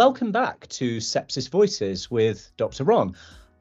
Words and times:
Welcome 0.00 0.32
back 0.32 0.66
to 0.68 0.96
Sepsis 0.96 1.50
Voices 1.50 2.10
with 2.10 2.50
Dr. 2.56 2.84
Ron. 2.84 3.14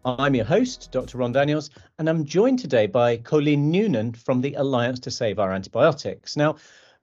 I'm 0.05 0.35
your 0.35 0.45
host, 0.45 0.89
Dr. 0.89 1.17
Ron 1.17 1.33
Daniels, 1.33 1.69
and 1.97 2.09
I'm 2.09 2.23
joined 2.23 2.59
today 2.59 2.87
by 2.87 3.17
Cóilín 3.17 3.69
Nunan 3.73 4.15
from 4.15 4.39
the 4.39 4.53
Alliance 4.53 5.01
to 5.01 5.11
Save 5.11 5.37
Our 5.37 5.51
Antibiotics. 5.51 6.37
Now, 6.37 6.55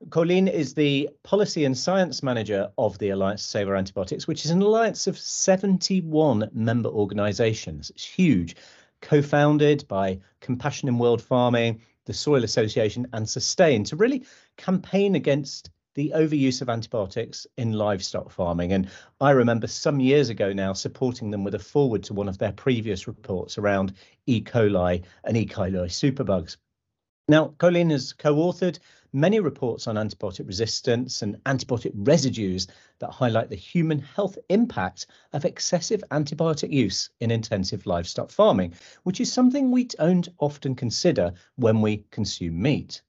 Cóilín 0.09 0.51
is 0.51 0.73
the 0.73 1.11
Policy 1.23 1.67
and 1.67 1.77
Science 1.77 2.23
Manager 2.23 2.71
of 2.79 2.97
the 2.97 3.11
Alliance 3.11 3.43
to 3.43 3.49
Save 3.49 3.69
Our 3.69 3.77
Antibiotics, 3.77 4.27
which 4.27 4.47
is 4.47 4.53
an 4.53 4.63
alliance 4.63 5.07
of 5.07 5.19
71 5.19 6.49
member 6.55 6.89
organisations. 6.89 7.91
It's 7.91 8.07
huge, 8.07 8.57
co 9.03 9.21
founded 9.21 9.87
by 9.87 10.19
Compassion 10.41 10.89
in 10.89 10.99
World 10.99 11.21
Farming, 11.21 11.83
the 12.07 12.15
Soil 12.15 12.43
Association, 12.43 13.07
and 13.13 13.29
Sustain 13.29 13.85
to 13.85 13.97
really 13.97 14.25
campaign 14.57 15.15
against 15.15 15.69
the 15.97 16.13
overuse 16.15 16.61
of 16.61 16.69
antibiotics 16.69 17.47
in 17.57 17.73
livestock 17.73 18.31
farming. 18.31 18.73
And 18.73 18.89
I 19.19 19.31
remember 19.31 19.67
some 19.67 19.99
years 19.99 20.29
ago 20.29 20.53
now 20.53 20.75
supporting 20.75 21.31
them 21.31 21.43
with 21.43 21.55
a 21.55 21.59
foreword 21.59 22.05
to 22.05 22.15
one 22.15 22.29
of 22.29 22.37
their 22.37 22.53
previous 22.53 23.09
reports 23.09 23.57
around 23.57 23.95
E. 24.27 24.43
coli 24.43 25.03
and 25.25 25.37
E. 25.37 25.47
coli 25.47 25.87
superbugs. 25.87 26.59
Now, 27.29 27.55
Cóilín 27.59 27.91
has 27.91 28.13
co 28.13 28.35
authored 28.35 28.79
many 29.13 29.41
reports 29.41 29.89
on 29.89 29.97
antibiotic 29.97 30.47
resistance 30.47 31.23
and 31.23 31.43
antibiotic 31.45 31.93
residues 31.95 32.69
that 32.99 33.11
highlight 33.11 33.49
the 33.49 33.57
human 33.57 33.99
health 33.99 34.37
impact 34.51 35.07
of 35.33 35.47
excessive 35.47 36.05
antibiotic 36.11 36.71
use 36.71 37.09
in 37.21 37.31
intensive 37.31 37.87
livestock 37.87 38.31
farming, 38.31 38.75
which 39.05 39.21
is 39.21 39.33
something 39.33 39.71
we 39.71 39.85
don't 39.85 40.29
often 40.39 40.75
consider 40.75 41.33
when 41.57 41.81
we 41.81 42.05
consume 42.11 42.61
meat. 42.61 43.01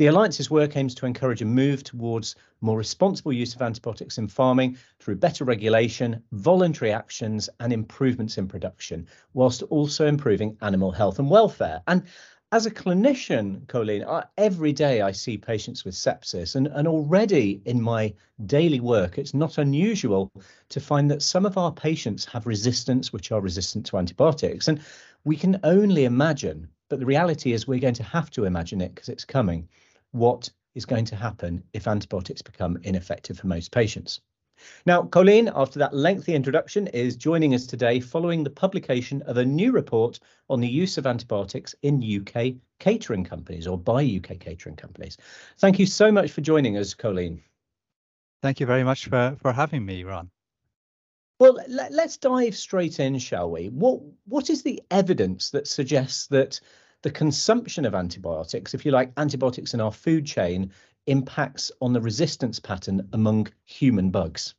The 0.00 0.06
Alliance's 0.06 0.50
work 0.50 0.78
aims 0.78 0.94
to 0.94 1.04
encourage 1.04 1.42
a 1.42 1.44
move 1.44 1.84
towards 1.84 2.34
more 2.62 2.78
responsible 2.78 3.34
use 3.34 3.54
of 3.54 3.60
antibiotics 3.60 4.16
in 4.16 4.28
farming 4.28 4.78
through 4.98 5.16
better 5.16 5.44
regulation, 5.44 6.22
voluntary 6.32 6.90
actions, 6.90 7.50
and 7.60 7.70
improvements 7.70 8.38
in 8.38 8.48
production, 8.48 9.06
whilst 9.34 9.62
also 9.64 10.06
improving 10.06 10.56
animal 10.62 10.90
health 10.90 11.18
and 11.18 11.28
welfare. 11.28 11.82
And 11.86 12.04
as 12.50 12.64
a 12.64 12.70
clinician, 12.70 13.66
Cóilín, 13.66 14.08
I, 14.08 14.24
every 14.38 14.72
day 14.72 15.02
I 15.02 15.12
see 15.12 15.36
patients 15.36 15.84
with 15.84 15.94
sepsis, 15.94 16.56
and, 16.56 16.68
and 16.68 16.88
already 16.88 17.60
in 17.66 17.82
my 17.82 18.14
daily 18.46 18.80
work, 18.80 19.18
it's 19.18 19.34
not 19.34 19.58
unusual 19.58 20.32
to 20.70 20.80
find 20.80 21.10
that 21.10 21.20
some 21.20 21.44
of 21.44 21.58
our 21.58 21.72
patients 21.72 22.24
have 22.24 22.46
resistance, 22.46 23.12
which 23.12 23.32
are 23.32 23.42
resistant 23.42 23.84
to 23.84 23.98
antibiotics. 23.98 24.66
And 24.66 24.80
we 25.24 25.36
can 25.36 25.60
only 25.62 26.06
imagine, 26.06 26.68
but 26.88 27.00
the 27.00 27.04
reality 27.04 27.52
is 27.52 27.68
we're 27.68 27.80
going 27.80 27.92
to 27.92 28.02
have 28.02 28.30
to 28.30 28.46
imagine 28.46 28.80
it 28.80 28.94
because 28.94 29.10
it's 29.10 29.26
coming 29.26 29.68
what 30.12 30.50
is 30.74 30.86
going 30.86 31.04
to 31.06 31.16
happen 31.16 31.62
if 31.72 31.88
antibiotics 31.88 32.42
become 32.42 32.78
ineffective 32.82 33.38
for 33.38 33.46
most 33.46 33.72
patients. 33.72 34.20
Now, 34.84 35.02
Cóilín, 35.02 35.50
after 35.54 35.78
that 35.78 35.94
lengthy 35.94 36.34
introduction, 36.34 36.86
is 36.88 37.16
joining 37.16 37.54
us 37.54 37.66
today 37.66 37.98
following 37.98 38.44
the 38.44 38.50
publication 38.50 39.22
of 39.22 39.38
a 39.38 39.44
new 39.44 39.72
report 39.72 40.20
on 40.48 40.60
the 40.60 40.68
use 40.68 40.98
of 40.98 41.06
antibiotics 41.06 41.74
in 41.82 42.02
UK 42.02 42.54
catering 42.78 43.24
companies 43.24 43.66
or 43.66 43.78
by 43.78 44.02
UK 44.02 44.38
catering 44.38 44.76
companies. 44.76 45.16
Thank 45.58 45.78
you 45.78 45.86
so 45.86 46.12
much 46.12 46.32
for 46.32 46.42
joining 46.42 46.76
us, 46.76 46.94
Cóilín. 46.94 47.40
Thank 48.42 48.60
you 48.60 48.66
very 48.66 48.84
much 48.84 49.06
for, 49.06 49.36
for 49.40 49.52
having 49.52 49.84
me, 49.84 50.04
Ron. 50.04 50.30
Well, 51.38 51.58
let, 51.68 51.92
us 51.92 52.18
dive 52.18 52.54
straight 52.54 53.00
in, 53.00 53.18
shall 53.18 53.50
we? 53.50 53.70
What 53.70 54.00
what 54.26 54.50
is 54.50 54.62
the 54.62 54.82
evidence 54.90 55.48
that 55.50 55.66
suggests 55.66 56.26
that 56.26 56.60
the 57.02 57.10
consumption 57.10 57.84
of 57.84 57.94
antibiotics, 57.94 58.74
if 58.74 58.84
you 58.84 58.92
like, 58.92 59.12
antibiotics 59.16 59.74
in 59.74 59.80
our 59.80 59.92
food 59.92 60.26
chain, 60.26 60.70
impacts 61.06 61.72
on 61.80 61.92
the 61.92 62.00
resistance 62.00 62.60
pattern 62.60 63.08
among 63.12 63.48
human 63.64 64.10
bugs? 64.10 64.54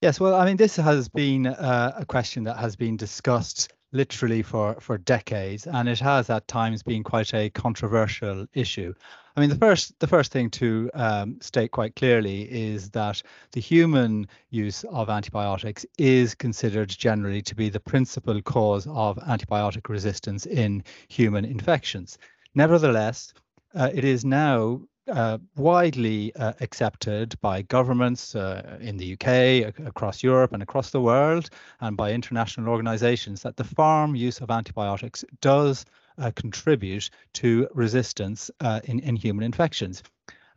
Yes, 0.00 0.18
well, 0.18 0.34
I 0.34 0.44
mean, 0.44 0.56
this 0.56 0.76
has 0.76 1.08
been 1.08 1.46
uh, 1.46 1.94
a 1.96 2.04
question 2.04 2.44
that 2.44 2.56
has 2.56 2.76
been 2.76 2.96
discussed 2.96 3.72
literally 3.92 4.42
for, 4.42 4.74
for 4.80 4.98
decades, 4.98 5.66
and 5.66 5.88
it 5.88 6.00
has 6.00 6.30
at 6.30 6.48
times 6.48 6.82
been 6.82 7.02
quite 7.02 7.32
a 7.34 7.50
controversial 7.50 8.46
issue. 8.54 8.94
I 9.36 9.40
mean, 9.40 9.48
the 9.48 9.56
first 9.56 9.98
the 9.98 10.06
first 10.06 10.30
thing 10.32 10.50
to 10.50 10.90
um, 10.92 11.40
state 11.40 11.70
quite 11.70 11.96
clearly 11.96 12.42
is 12.52 12.90
that 12.90 13.22
the 13.52 13.60
human 13.60 14.28
use 14.50 14.84
of 14.84 15.08
antibiotics 15.08 15.86
is 15.96 16.34
considered 16.34 16.90
generally 16.90 17.40
to 17.42 17.54
be 17.54 17.70
the 17.70 17.80
principal 17.80 18.42
cause 18.42 18.86
of 18.88 19.16
antibiotic 19.18 19.88
resistance 19.88 20.44
in 20.44 20.84
human 21.08 21.44
infections. 21.44 22.18
Nevertheless, 22.54 23.32
uh, 23.74 23.88
it 23.94 24.04
is 24.04 24.24
now 24.24 24.82
uh, 25.08 25.38
widely 25.56 26.34
uh, 26.36 26.52
accepted 26.60 27.34
by 27.40 27.62
governments 27.62 28.36
uh, 28.36 28.78
in 28.80 28.96
the 28.96 29.14
UK, 29.14 29.74
across 29.86 30.22
Europe, 30.22 30.52
and 30.52 30.62
across 30.62 30.90
the 30.90 31.00
world, 31.00 31.50
and 31.80 31.96
by 31.96 32.12
international 32.12 32.68
organizations 32.68 33.42
that 33.42 33.56
the 33.56 33.64
farm 33.64 34.14
use 34.14 34.40
of 34.40 34.50
antibiotics 34.50 35.24
does 35.40 35.84
uh, 36.18 36.30
contribute 36.36 37.10
to 37.32 37.66
resistance 37.74 38.50
uh, 38.60 38.80
in, 38.84 39.00
in 39.00 39.16
human 39.16 39.44
infections. 39.44 40.02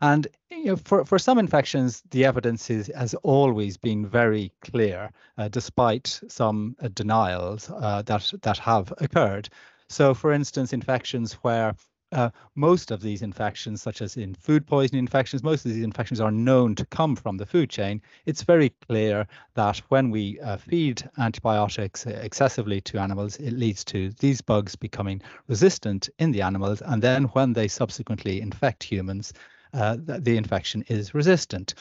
And 0.01 0.27
you 0.51 0.65
know, 0.65 0.75
for, 0.75 1.05
for 1.05 1.17
some 1.17 1.39
infections, 1.39 2.03
the 2.11 2.25
evidence 2.25 2.69
is, 2.69 2.91
has 2.95 3.15
always 3.23 3.77
been 3.77 4.05
very 4.05 4.51
clear, 4.61 5.09
despite 5.49 6.19
some 6.27 6.75
denials 6.93 7.67
that, 7.67 8.31
that 8.41 8.57
have 8.57 8.93
occurred. 8.99 9.49
So, 9.89 10.13
for 10.13 10.31
instance, 10.33 10.73
infections 10.73 11.33
where 11.41 11.75
uh, 12.11 12.29
most 12.55 12.91
of 12.91 13.01
these 13.01 13.21
infections, 13.21 13.81
such 13.81 14.01
as 14.01 14.17
in 14.17 14.35
food 14.35 14.65
poisoning 14.65 14.99
infections, 14.99 15.43
most 15.43 15.65
of 15.65 15.73
these 15.73 15.83
infections 15.83 16.21
are 16.21 16.31
known 16.31 16.75
to 16.75 16.85
come 16.85 17.15
from 17.15 17.37
the 17.37 17.45
food 17.45 17.69
chain. 17.69 18.01
It's 18.25 18.43
very 18.43 18.69
clear 18.87 19.27
that 19.55 19.77
when 19.89 20.11
we 20.11 20.39
uh, 20.39 20.57
feed 20.57 21.07
antibiotics 21.17 22.05
excessively 22.05 22.81
to 22.81 22.99
animals, 22.99 23.37
it 23.37 23.53
leads 23.53 23.83
to 23.85 24.11
these 24.19 24.41
bugs 24.41 24.75
becoming 24.75 25.21
resistant 25.47 26.09
in 26.19 26.31
the 26.31 26.41
animals. 26.41 26.81
And 26.81 27.01
then 27.01 27.25
when 27.25 27.53
they 27.53 27.67
subsequently 27.67 28.41
infect 28.41 28.83
humans, 28.83 29.33
uh, 29.73 29.97
the 29.99 30.37
infection 30.37 30.83
is 30.87 31.13
resistant. 31.13 31.75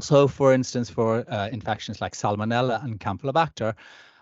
So, 0.00 0.28
for 0.28 0.52
instance, 0.52 0.90
for 0.90 1.24
uh, 1.32 1.48
infections 1.48 2.00
like 2.00 2.14
Salmonella 2.14 2.84
and 2.84 3.00
Campylobacter, 3.00 3.74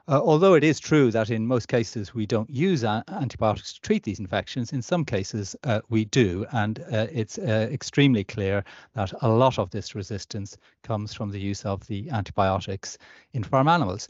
uh, 0.06 0.20
although 0.22 0.54
it 0.54 0.64
is 0.64 0.78
true 0.78 1.10
that 1.10 1.30
in 1.30 1.46
most 1.46 1.68
cases 1.68 2.14
we 2.14 2.26
don't 2.26 2.50
use 2.50 2.84
antibiotics 2.84 3.72
to 3.74 3.80
treat 3.80 4.02
these 4.02 4.20
infections, 4.20 4.72
in 4.72 4.82
some 4.82 5.04
cases 5.04 5.56
uh, 5.64 5.80
we 5.88 6.04
do. 6.04 6.44
And 6.52 6.80
uh, 6.92 7.06
it's 7.10 7.38
uh, 7.38 7.68
extremely 7.72 8.24
clear 8.24 8.64
that 8.94 9.12
a 9.22 9.28
lot 9.28 9.58
of 9.58 9.70
this 9.70 9.94
resistance 9.94 10.56
comes 10.82 11.14
from 11.14 11.30
the 11.30 11.40
use 11.40 11.64
of 11.64 11.86
the 11.86 12.10
antibiotics 12.10 12.98
in 13.32 13.44
farm 13.44 13.68
animals. 13.68 14.08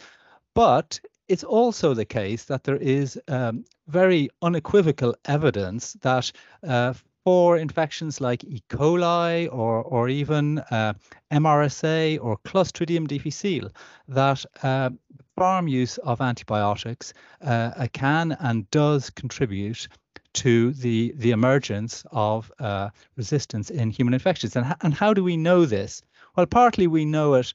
But 0.54 0.98
it's 1.28 1.44
also 1.44 1.94
the 1.94 2.04
case 2.04 2.44
that 2.44 2.64
there 2.64 2.76
is 2.76 3.18
um, 3.28 3.64
very 3.88 4.28
unequivocal 4.42 5.14
evidence 5.24 5.94
that 6.02 6.30
uh, 6.66 6.94
for 7.24 7.56
infections 7.56 8.20
like 8.20 8.44
E. 8.44 8.62
coli 8.68 9.48
or, 9.50 9.82
or 9.82 10.08
even 10.08 10.58
uh, 10.70 10.92
MRSA 11.32 12.18
or 12.22 12.36
Clostridium 12.44 13.08
difficile, 13.08 13.70
that 14.08 14.44
uh, 14.62 14.90
farm 15.36 15.66
use 15.66 15.98
of 15.98 16.20
antibiotics 16.20 17.14
uh, 17.42 17.86
can 17.92 18.36
and 18.40 18.70
does 18.70 19.10
contribute 19.10 19.88
to 20.34 20.72
the, 20.72 21.14
the 21.16 21.30
emergence 21.30 22.04
of 22.10 22.52
uh, 22.58 22.90
resistance 23.16 23.70
in 23.70 23.90
human 23.90 24.14
infections. 24.14 24.56
And, 24.56 24.74
and 24.82 24.92
how 24.92 25.14
do 25.14 25.24
we 25.24 25.36
know 25.36 25.64
this? 25.64 26.02
Well, 26.36 26.46
partly 26.46 26.86
we 26.86 27.04
know 27.04 27.34
it 27.34 27.52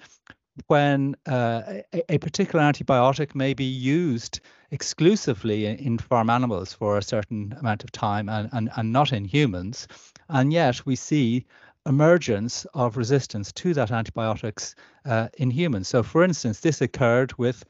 when 0.67 1.15
uh, 1.27 1.81
a, 1.93 2.13
a, 2.13 2.17
particular 2.17 2.63
antibiotic 2.63 3.35
may 3.35 3.53
be 3.53 3.65
used 3.65 4.41
exclusively 4.71 5.65
in, 5.65 5.97
farm 5.97 6.29
animals 6.29 6.73
for 6.73 6.97
a 6.97 7.03
certain 7.03 7.55
amount 7.59 7.83
of 7.83 7.91
time 7.91 8.29
and, 8.29 8.49
and, 8.51 8.69
and 8.75 8.91
not 8.91 9.11
in 9.11 9.25
humans. 9.25 9.87
And 10.29 10.53
yet 10.53 10.85
we 10.85 10.95
see 10.95 11.45
emergence 11.85 12.65
of 12.73 12.97
resistance 12.97 13.51
to 13.53 13.73
that 13.73 13.91
antibiotics 13.91 14.75
uh, 15.05 15.29
in 15.37 15.49
humans. 15.49 15.87
So, 15.87 16.03
for 16.03 16.23
instance, 16.23 16.59
this 16.59 16.81
occurred 16.81 17.33
with 17.37 17.63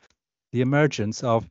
the 0.51 0.61
emergence 0.61 1.23
of 1.23 1.49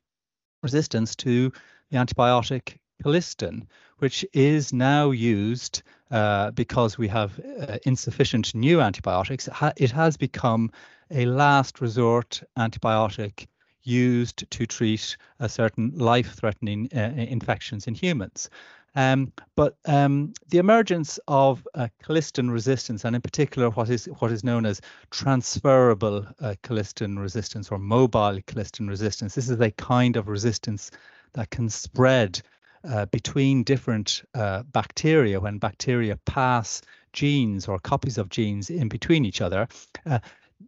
resistance 0.63 1.17
to 1.17 1.53
the 1.91 1.99
antibiotic 1.99 2.77
colistin, 3.03 3.67
which 3.99 4.25
is 4.33 4.73
now 4.73 5.11
used 5.11 5.83
uh, 6.11 6.51
because 6.51 6.99
we 6.99 7.09
have 7.09 7.41
uh, 7.61 7.79
insufficient 7.85 8.55
new 8.55 8.81
antibiotics. 8.81 9.49
It 9.77 9.91
has 9.93 10.17
become 10.17 10.71
a 11.11 11.27
last 11.27 11.81
resort 11.81 12.43
antibiotic 12.59 13.47
used 13.89 14.51
to 14.51 14.67
treat 14.67 15.17
a 15.41 15.49
certain 15.49 15.93
life-threatening 15.97 16.89
uh, 16.95 17.13
infections 17.17 17.87
in 17.87 17.95
humans. 17.95 18.51
Um, 18.95 19.33
but 19.55 19.77
um, 19.87 20.33
the 20.49 20.59
emergence 20.59 21.21
of 21.29 21.67
uh, 21.75 21.89
colistin 22.03 22.51
resistance, 22.51 23.05
and 23.05 23.15
in 23.15 23.23
particular 23.23 23.71
what 23.71 23.91
is 23.91 24.07
what 24.19 24.33
is 24.33 24.43
known 24.43 24.67
as 24.67 24.81
transferable 25.11 26.27
uh, 26.41 26.55
colistin 26.63 27.19
resistance 27.19 27.71
or 27.71 27.79
mobile 27.79 28.41
colistin 28.47 28.89
resistance, 28.89 29.35
this 29.35 29.49
is 29.49 29.61
a 29.61 29.71
kind 29.73 30.17
of 30.17 30.29
resistance 30.29 30.91
that 31.35 31.51
can 31.51 31.69
spread 31.69 32.41
uh, 32.85 33.07
between 33.07 33.63
different 33.63 34.23
uh, 34.35 34.63
bacteria 34.73 35.39
when 35.41 35.59
bacteria 35.59 36.17
pass 36.25 36.83
genes 37.13 37.69
or 37.69 37.79
copies 37.79 38.19
of 38.19 38.29
genes 38.29 38.71
in 38.71 38.89
between 38.89 39.25
each 39.25 39.41
other. 39.41 39.69
Uh, 40.07 40.19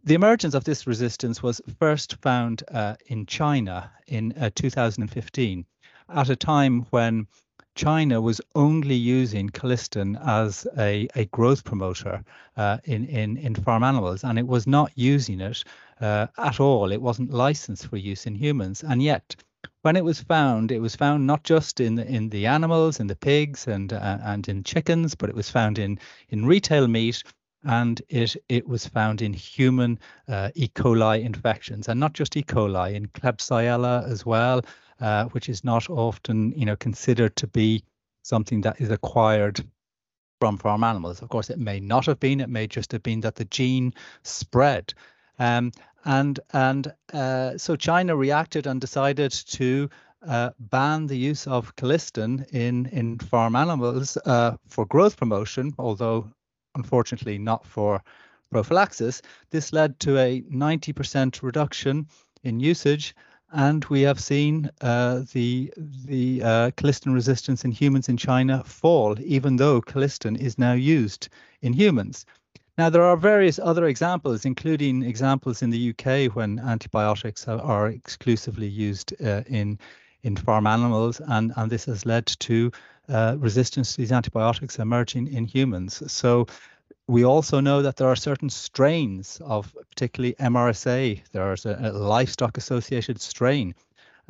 The 0.03 0.15
emergence 0.15 0.53
of 0.53 0.63
this 0.63 0.87
resistance 0.87 1.43
was 1.43 1.61
first 1.77 2.15
found 2.21 2.63
uh, 2.69 2.95
in 3.07 3.25
China 3.25 3.91
in 4.07 4.31
uh, 4.33 4.49
2015, 4.55 5.65
at 6.09 6.29
a 6.29 6.35
time 6.35 6.85
when 6.91 7.27
China 7.75 8.21
was 8.21 8.41
only 8.55 8.95
using 8.95 9.49
colistin 9.49 10.17
as 10.25 10.65
a, 10.77 11.07
a 11.15 11.25
growth 11.25 11.63
promoter 11.63 12.23
uh, 12.57 12.77
in, 12.85 13.05
in, 13.05 13.37
in 13.37 13.53
farm 13.53 13.83
animals, 13.83 14.23
and 14.23 14.39
it 14.39 14.47
was 14.47 14.65
not 14.65 14.91
using 14.95 15.41
it 15.41 15.63
uh, 15.99 16.27
at 16.37 16.59
all. 16.59 16.91
It 16.91 17.01
wasn't 17.01 17.31
licensed 17.31 17.87
for 17.87 17.97
use 17.97 18.25
in 18.25 18.35
humans. 18.35 18.83
And 18.83 19.03
yet, 19.03 19.35
when 19.81 19.95
it 19.95 20.05
was 20.05 20.21
found, 20.21 20.71
it 20.71 20.79
was 20.79 20.95
found 20.95 21.27
not 21.27 21.43
just 21.43 21.79
in 21.79 21.95
the, 21.95 22.07
in 22.07 22.29
the 22.29 22.47
animals, 22.47 22.99
in 22.99 23.07
the 23.07 23.15
pigs 23.15 23.67
and 23.67 23.91
uh, 23.93 24.17
and 24.23 24.47
in 24.47 24.63
chickens, 24.63 25.15
but 25.15 25.29
it 25.29 25.35
was 25.35 25.49
found 25.49 25.79
in 25.79 25.99
in 26.29 26.45
retail 26.45 26.87
meat, 26.87 27.23
and 27.63 28.01
it 28.09 28.35
it 28.49 28.67
was 28.67 28.87
found 28.87 29.21
in 29.21 29.33
human 29.33 29.99
uh, 30.27 30.49
E. 30.55 30.67
coli 30.67 31.23
infections, 31.23 31.87
and 31.87 31.99
not 31.99 32.13
just 32.13 32.35
E. 32.37 32.43
coli, 32.43 32.93
in 32.93 33.07
Klebsiella 33.07 34.07
as 34.09 34.25
well, 34.25 34.61
uh, 34.99 35.25
which 35.25 35.49
is 35.49 35.63
not 35.63 35.89
often 35.89 36.53
you 36.55 36.65
know 36.65 36.75
considered 36.75 37.35
to 37.35 37.47
be 37.47 37.83
something 38.23 38.61
that 38.61 38.79
is 38.79 38.89
acquired 38.89 39.63
from 40.39 40.57
farm 40.57 40.83
animals. 40.83 41.21
Of 41.21 41.29
course, 41.29 41.49
it 41.49 41.59
may 41.59 41.79
not 41.79 42.07
have 42.07 42.19
been. 42.19 42.39
It 42.39 42.49
may 42.49 42.67
just 42.67 42.91
have 42.91 43.03
been 43.03 43.21
that 43.21 43.35
the 43.35 43.45
gene 43.45 43.93
spread. 44.23 44.93
Um, 45.37 45.71
and 46.05 46.39
and 46.51 46.93
uh, 47.13 47.57
so 47.57 47.75
China 47.75 48.15
reacted 48.15 48.65
and 48.67 48.81
decided 48.81 49.31
to 49.31 49.89
uh, 50.27 50.49
ban 50.59 51.07
the 51.07 51.17
use 51.17 51.47
of 51.47 51.75
colistin 51.75 52.47
in 52.51 52.87
in 52.87 53.19
farm 53.19 53.55
animals 53.55 54.17
uh, 54.25 54.57
for 54.67 54.85
growth 54.85 55.17
promotion, 55.17 55.73
although 55.77 56.31
unfortunately 56.75 57.37
not 57.37 57.65
for 57.65 58.01
prophylaxis. 58.51 59.21
This 59.49 59.73
led 59.73 59.99
to 60.01 60.17
a 60.17 60.41
90% 60.41 61.41
reduction 61.41 62.07
in 62.43 62.59
usage, 62.59 63.15
and 63.53 63.83
we 63.85 64.01
have 64.01 64.19
seen 64.19 64.69
uh, 64.81 65.23
the 65.33 65.73
the 66.05 66.41
uh, 66.43 66.71
colistin 66.71 67.13
resistance 67.13 67.65
in 67.65 67.71
humans 67.71 68.07
in 68.07 68.17
China 68.17 68.63
fall, 68.63 69.15
even 69.19 69.57
though 69.57 69.81
colistin 69.81 70.37
is 70.37 70.57
now 70.57 70.73
used 70.73 71.29
in 71.61 71.73
humans. 71.73 72.25
Now, 72.77 72.89
there 72.89 73.03
are 73.03 73.17
various 73.17 73.59
other 73.59 73.85
examples, 73.85 74.45
including 74.45 75.03
examples 75.03 75.61
in 75.61 75.69
the 75.69 75.89
UK 75.89 76.33
when 76.35 76.57
antibiotics 76.59 77.47
are 77.47 77.87
exclusively 77.89 78.67
used 78.67 79.13
uh, 79.21 79.43
in 79.47 79.77
in 80.23 80.35
farm 80.35 80.67
animals, 80.67 81.21
and, 81.27 81.51
and 81.55 81.71
this 81.71 81.85
has 81.85 82.05
led 82.05 82.25
to 82.25 82.71
uh, 83.09 83.35
resistance 83.39 83.91
to 83.91 83.97
these 83.97 84.11
antibiotics 84.11 84.79
emerging 84.79 85.27
in 85.33 85.45
humans. 85.45 86.01
So 86.11 86.47
we 87.07 87.25
also 87.25 87.59
know 87.59 87.81
that 87.81 87.97
there 87.97 88.07
are 88.07 88.15
certain 88.15 88.49
strains 88.49 89.41
of 89.43 89.75
particularly 89.89 90.35
MRSA. 90.39 91.21
There's 91.31 91.65
a, 91.65 91.77
a 91.81 91.91
livestock 91.91 92.57
associated 92.57 93.19
strain 93.19 93.75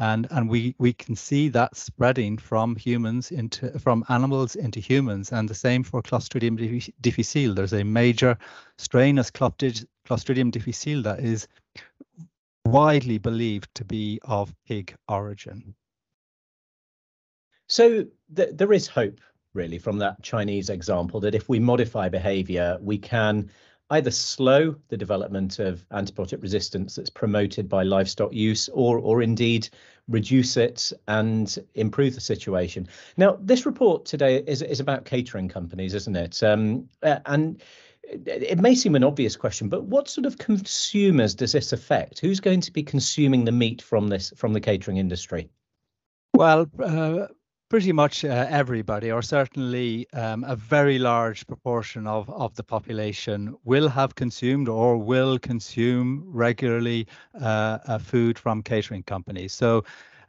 and 0.01 0.27
and 0.31 0.49
we 0.49 0.75
we 0.79 0.93
can 0.93 1.15
see 1.15 1.47
that 1.49 1.75
spreading 1.75 2.37
from 2.37 2.75
humans 2.75 3.31
into 3.31 3.77
from 3.79 4.03
animals 4.09 4.55
into 4.55 4.79
humans 4.79 5.31
and 5.31 5.47
the 5.47 5.53
same 5.53 5.83
for 5.83 6.01
clostridium 6.01 6.57
difficile 7.01 7.53
there's 7.53 7.73
a 7.73 7.83
major 7.83 8.37
strain 8.77 9.19
as 9.19 9.29
clostridium 9.29 10.51
difficile 10.51 11.03
that 11.03 11.19
is 11.19 11.47
widely 12.65 13.17
believed 13.19 13.69
to 13.75 13.85
be 13.85 14.19
of 14.23 14.53
pig 14.67 14.95
origin 15.07 15.75
so 17.71 18.05
th- 18.35 18.49
there 18.53 18.73
is 18.73 18.87
hope 18.87 19.19
really 19.53 19.77
from 19.77 19.97
that 19.97 20.21
chinese 20.21 20.69
example 20.69 21.19
that 21.19 21.35
if 21.35 21.47
we 21.49 21.59
modify 21.59 22.09
behavior 22.09 22.77
we 22.81 22.97
can 22.97 23.49
either 23.91 24.11
slow 24.11 24.75
the 24.87 24.97
development 24.97 25.59
of 25.59 25.87
antibiotic 25.89 26.41
resistance 26.41 26.95
that's 26.95 27.09
promoted 27.09 27.67
by 27.67 27.83
livestock 27.83 28.33
use 28.33 28.69
or 28.69 28.99
or 28.99 29.21
indeed 29.21 29.69
reduce 30.07 30.57
it 30.57 30.91
and 31.07 31.57
improve 31.75 32.15
the 32.15 32.21
situation. 32.21 32.87
Now, 33.17 33.37
this 33.41 33.65
report 33.65 34.05
today 34.05 34.43
is 34.47 34.61
is 34.61 34.79
about 34.79 35.05
catering 35.05 35.49
companies, 35.49 35.93
isn't 35.93 36.15
it? 36.15 36.41
Um, 36.41 36.89
and 37.03 37.61
it 38.03 38.59
may 38.59 38.75
seem 38.75 38.95
an 38.95 39.03
obvious 39.03 39.35
question, 39.35 39.69
but 39.69 39.83
what 39.83 40.09
sort 40.09 40.25
of 40.25 40.37
consumers 40.37 41.35
does 41.35 41.53
this 41.53 41.71
affect? 41.71 42.19
Who's 42.19 42.39
going 42.39 42.61
to 42.61 42.71
be 42.71 42.83
consuming 42.83 43.45
the 43.45 43.51
meat 43.51 43.81
from 43.81 44.07
this 44.07 44.33
from 44.35 44.53
the 44.53 44.61
catering 44.61 44.97
industry? 44.97 45.49
Well, 46.33 46.67
uh, 46.81 47.27
pretty 47.71 47.93
much 47.93 48.25
uh, 48.25 48.47
everybody, 48.49 49.09
or 49.09 49.21
certainly 49.21 50.05
um, 50.11 50.43
a 50.43 50.57
very 50.57 50.99
large 50.99 51.47
proportion 51.47 52.05
of, 52.05 52.29
of 52.29 52.53
the 52.55 52.63
population, 52.63 53.55
will 53.63 53.87
have 53.87 54.13
consumed 54.13 54.67
or 54.67 54.97
will 54.97 55.39
consume 55.39 56.21
regularly 56.27 57.07
uh, 57.39 57.77
uh, 57.87 57.97
food 57.97 58.37
from 58.37 58.61
catering 58.61 59.01
companies. 59.03 59.53
So, 59.53 59.85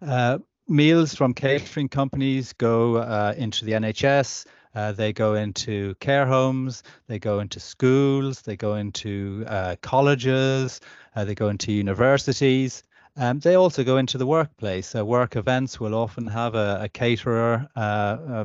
uh, 0.06 0.38
meals 0.68 1.16
from 1.16 1.34
catering 1.34 1.88
companies 1.88 2.52
go 2.52 2.98
uh, 2.98 3.34
into 3.36 3.64
the 3.64 3.72
NHS. 3.72 4.46
Uh, 4.76 4.92
they 4.92 5.12
go 5.12 5.34
into 5.34 5.96
care 5.96 6.26
homes, 6.26 6.84
they 7.08 7.18
go 7.18 7.40
into 7.40 7.58
schools, 7.58 8.42
they 8.42 8.56
go 8.56 8.76
into 8.76 9.44
colleges, 9.82 10.80
they 11.16 11.34
go 11.34 11.48
into 11.48 11.72
universities. 11.72 12.84
Um, 13.16 13.40
they 13.40 13.56
also 13.56 13.84
go 13.84 13.98
into 13.98 14.16
the 14.16 14.26
workplace. 14.26 14.94
Uh, 14.94 15.04
work 15.04 15.36
events 15.36 15.78
will 15.78 15.94
often 15.94 16.26
have 16.26 16.54
a, 16.54 16.80
a 16.82 16.88
caterer 16.88 17.68
uh, 17.76 17.78
uh, 17.80 18.44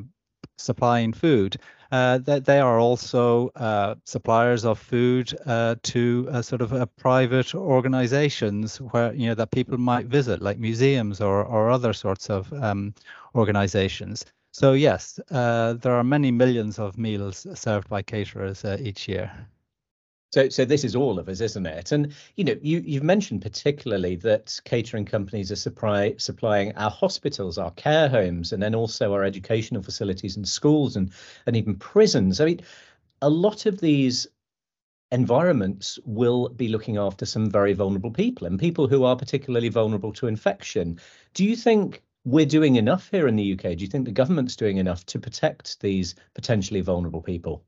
supplying 0.58 1.14
food. 1.14 1.58
Uh, 1.90 2.18
they, 2.18 2.40
they 2.42 2.60
are 2.60 2.78
also 2.78 3.48
uh, 3.56 3.96
suppliers 4.04 4.66
of 4.66 4.78
food 4.78 5.28
to 5.84 6.44
sort 6.44 6.62
of 6.62 6.96
private 6.98 7.56
organizations 7.56 8.82
where 8.82 9.14
you 9.14 9.28
know 9.28 9.36
that 9.36 9.52
people 9.52 9.78
might 9.78 10.08
visit, 10.08 10.42
like 10.42 10.60
museums 10.60 11.22
or 11.22 11.46
or 11.46 11.70
other 11.70 11.94
sorts 11.94 12.30
of 12.30 12.52
um, 12.52 12.94
organizations. 13.36 14.26
So 14.52 14.74
yes, 14.74 15.18
there 15.30 15.96
are 15.96 16.04
many 16.04 16.30
millions 16.32 16.78
of 16.78 16.98
meals 16.98 17.48
served 17.54 17.88
by 17.88 18.02
caterers 18.02 18.66
each 18.66 19.08
year. 19.08 19.32
So, 20.34 20.50
so 20.50 20.64
this 20.66 20.84
is 20.84 20.96
all 20.96 21.20
of 21.20 21.28
us, 21.30 21.42
isn't 21.42 21.66
it? 21.66 21.92
And 21.92 22.14
you 22.36 22.44
know, 22.44 22.56
you 22.62 22.80
you've 22.86 23.04
mentioned 23.04 23.42
particularly 23.42 24.16
that 24.18 24.60
catering 24.66 25.06
companies 25.06 25.52
are 25.52 25.56
supply, 25.58 26.16
supplying 26.18 26.74
our 26.76 26.90
hospitals, 26.92 27.58
our 27.58 27.72
care 27.72 28.08
homes, 28.10 28.52
and 28.54 28.62
then 28.64 28.76
also 28.76 29.14
our 29.14 29.24
educational 29.24 29.84
facilities 29.84 30.36
and 30.38 30.48
schools 30.48 30.96
and 30.96 31.12
and 31.46 31.56
even 31.58 31.76
prisons. 31.76 32.40
I 32.42 32.46
mean, 32.46 32.62
a 33.22 33.30
lot 33.30 33.66
of 33.66 33.80
these 33.82 34.28
environments 35.12 36.00
will 36.06 36.50
be 36.50 36.70
looking 36.70 36.98
after 36.98 37.26
some 37.26 37.50
very 37.50 37.74
vulnerable 37.74 38.12
people 38.12 38.48
and 38.48 38.60
people 38.60 38.88
who 38.88 39.04
are 39.06 39.16
particularly 39.18 39.70
vulnerable 39.70 40.14
to 40.14 40.28
infection. 40.28 41.00
Do 41.34 41.46
you 41.46 41.56
think 41.56 42.04
we're 42.26 42.46
doing 42.46 42.76
enough 42.78 43.10
here 43.12 43.28
in 43.28 43.36
the 43.38 43.54
UK? 43.54 43.78
Do 43.78 43.84
you 43.86 43.88
think 43.88 44.06
the 44.06 44.12
government's 44.12 44.56
doing 44.58 44.78
enough 44.78 45.06
to 45.08 45.20
protect 45.20 45.80
these 45.82 46.16
potentially 46.36 46.82
vulnerable 46.82 47.22
people? 47.22 47.66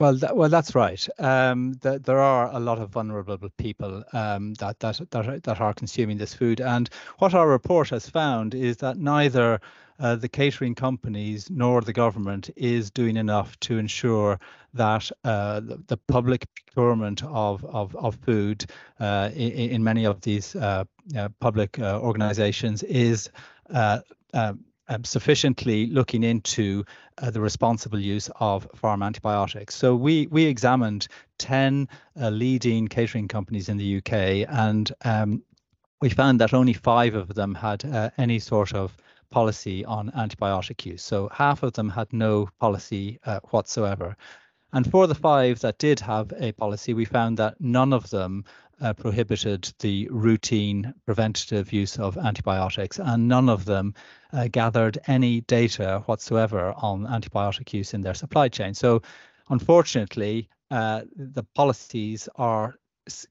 Well, 0.00 0.14
that, 0.14 0.34
well, 0.34 0.48
that's 0.48 0.74
right. 0.74 1.06
Um, 1.18 1.74
the, 1.82 1.98
there 1.98 2.20
are 2.20 2.50
a 2.50 2.58
lot 2.58 2.78
of 2.78 2.88
vulnerable 2.88 3.50
people 3.58 4.02
um, 4.14 4.54
that, 4.54 4.80
that 4.80 4.98
that 5.10 5.28
are, 5.28 5.38
that 5.40 5.60
are 5.60 5.74
consuming 5.74 6.16
this 6.16 6.32
food, 6.32 6.58
and 6.58 6.88
what 7.18 7.34
our 7.34 7.46
report 7.46 7.90
has 7.90 8.08
found 8.08 8.54
is 8.54 8.78
that 8.78 8.96
neither 8.96 9.60
uh, 9.98 10.16
the 10.16 10.28
catering 10.28 10.74
companies 10.74 11.50
nor 11.50 11.82
the 11.82 11.92
government 11.92 12.48
is 12.56 12.90
doing 12.90 13.18
enough 13.18 13.60
to 13.60 13.76
ensure 13.76 14.40
that 14.72 15.12
uh, 15.24 15.60
the, 15.60 15.78
the, 15.88 15.98
public 15.98 16.46
procurement 16.64 17.22
of 17.24 17.62
of, 17.66 17.94
of 17.96 18.14
food 18.24 18.64
uh, 19.00 19.28
in, 19.34 19.50
in, 19.50 19.84
many 19.84 20.06
of 20.06 20.22
these 20.22 20.56
uh, 20.56 20.82
uh, 21.14 21.28
public 21.40 21.78
uh, 21.78 22.00
organizations 22.00 22.82
is 22.84 23.28
sufficiently 25.04 25.86
looking 25.86 26.22
into 26.22 26.84
uh, 27.18 27.30
the 27.30 27.40
responsible 27.40 27.98
use 27.98 28.30
of 28.40 28.66
farm 28.74 29.02
antibiotics. 29.02 29.74
So 29.74 29.94
we 29.94 30.26
we 30.28 30.44
examined 30.44 31.08
10 31.38 31.88
uh, 32.20 32.30
leading 32.30 32.88
catering 32.88 33.28
companies 33.28 33.68
in 33.68 33.76
the 33.76 33.98
UK, 33.98 34.48
and 34.48 34.92
um, 35.04 35.42
we 36.00 36.08
found 36.08 36.40
that 36.40 36.54
only 36.54 36.72
five 36.72 37.14
of 37.14 37.34
them 37.34 37.54
had 37.54 37.84
uh, 37.84 38.10
any 38.18 38.38
sort 38.38 38.74
of 38.74 38.96
policy 39.30 39.84
on 39.84 40.10
antibiotic 40.10 40.84
use. 40.84 41.02
So 41.02 41.28
half 41.28 41.62
of 41.62 41.72
them 41.74 41.88
had 41.88 42.12
no 42.12 42.48
policy 42.58 43.20
uh, 43.24 43.40
whatsoever. 43.50 44.16
And 44.72 44.88
for 44.90 45.06
the 45.06 45.14
five 45.14 45.60
that 45.60 45.78
did 45.78 46.00
have 46.00 46.32
a 46.36 46.52
policy, 46.52 46.94
we 46.94 47.04
found 47.04 47.38
that 47.38 47.60
none 47.60 47.92
of 47.92 48.10
them 48.10 48.44
uh, 48.80 48.92
prohibited 48.92 49.72
the 49.80 50.08
routine 50.10 50.94
preventative 51.04 51.72
use 51.72 51.98
of 51.98 52.16
antibiotics, 52.16 52.98
and 52.98 53.28
none 53.28 53.48
of 53.48 53.64
them 53.64 53.94
uh, 54.32 54.48
gathered 54.50 54.98
any 55.06 55.42
data 55.42 56.02
whatsoever 56.06 56.74
on 56.76 57.06
antibiotic 57.06 57.72
use 57.72 57.94
in 57.94 58.00
their 58.00 58.14
supply 58.14 58.48
chain. 58.48 58.74
So, 58.74 59.02
unfortunately, 59.48 60.48
uh, 60.70 61.02
the 61.16 61.44
policies 61.54 62.28
are 62.36 62.74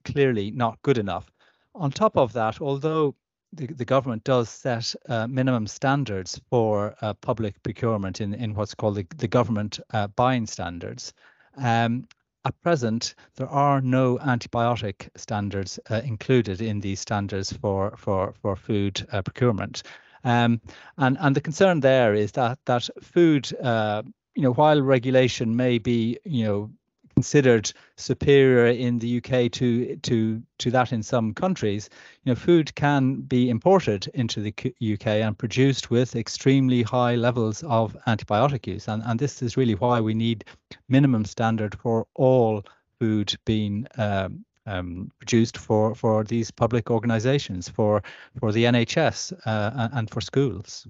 clearly 0.04 0.52
not 0.52 0.82
good 0.82 0.98
enough. 0.98 1.32
On 1.76 1.92
top 1.92 2.18
of 2.18 2.34
that, 2.34 2.62
although 2.62 3.16
the, 3.54 3.68
the 3.68 3.86
government 3.86 4.24
does 4.24 4.50
set 4.50 4.94
uh, 5.08 5.28
minimum 5.28 5.68
standards 5.68 6.40
for 6.50 6.96
uh, 7.02 7.14
public 7.16 7.62
procurement 7.64 8.22
in, 8.22 8.34
in 8.34 8.54
what's 8.54 8.76
called 8.76 8.96
the, 8.96 9.08
the 9.18 9.28
government 9.28 9.80
uh, 9.94 10.08
buying 10.08 10.46
standards. 10.46 11.14
Um, 11.58 12.08
at 12.46 12.62
present, 12.62 13.16
there 13.36 13.50
are 13.50 13.82
no 13.82 14.18
antibiotic 14.20 15.10
standards 15.16 15.80
uh, 15.90 16.02
included 16.04 16.62
in 16.62 16.80
these 16.80 17.00
standards 17.00 17.52
for 17.54 17.96
for 17.98 18.34
for 18.42 18.56
food 18.56 19.06
uh, 19.12 19.22
procurement, 19.22 19.84
um, 20.24 20.62
and 20.98 21.18
and 21.20 21.36
the 21.36 21.42
concern 21.42 21.82
there 21.82 22.14
is 22.14 22.32
that 22.34 22.60
that 22.66 22.90
food, 23.02 23.52
uh, 23.62 24.04
you 24.36 24.44
know, 24.44 24.54
while 24.54 24.82
regulation 24.82 25.56
may 25.56 25.78
be 25.78 26.18
you 26.26 26.46
know 26.46 26.72
considered 27.20 27.70
superior 27.98 28.68
in 28.68 28.98
the 29.00 29.18
UK 29.18 29.52
to 29.52 29.98
to 29.98 30.42
to 30.58 30.72
that 30.72 30.94
in 30.94 31.04
some 31.04 31.34
countries, 31.34 31.90
you 32.24 32.32
know, 32.32 32.36
food 32.36 32.74
can 32.76 33.16
be 33.28 33.50
imported 33.50 34.08
into 34.14 34.40
the 34.40 34.54
UK 34.94 35.08
and 35.26 35.38
produced 35.38 35.92
with 35.92 36.16
extremely 36.16 36.82
high 36.82 37.16
levels 37.16 37.62
of 37.64 37.98
antibiotic 38.08 38.66
use, 38.68 38.88
and 38.88 39.04
and 39.06 39.20
this 39.20 39.42
is 39.42 39.58
really 39.58 39.76
why 39.76 40.00
we 40.00 40.14
need 40.14 40.46
minimum 40.88 41.26
standard 41.26 41.76
for 41.78 42.08
all 42.16 42.64
food 43.00 43.36
being 43.44 43.86
um, 43.98 44.46
um, 44.66 45.12
produced 45.20 45.58
for 45.58 45.96
for 45.96 46.24
these 46.24 46.52
public 46.52 46.90
organisations, 46.90 47.68
for 47.68 48.02
for 48.40 48.54
the 48.54 48.64
NHS 48.64 49.34
uh, 49.46 49.90
and 49.92 50.10
for 50.10 50.22
schools. 50.22 50.88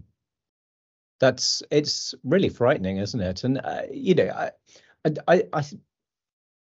That's 1.19 1.63
it's 1.71 2.13
really 2.23 2.49
frightening, 2.49 2.97
isn't 2.97 3.21
it? 3.21 3.43
And 3.43 3.57
uh, 3.63 3.81
you 3.91 4.13
know, 4.13 4.29
I, 4.29 4.51
I, 5.27 5.43
I 5.53 5.63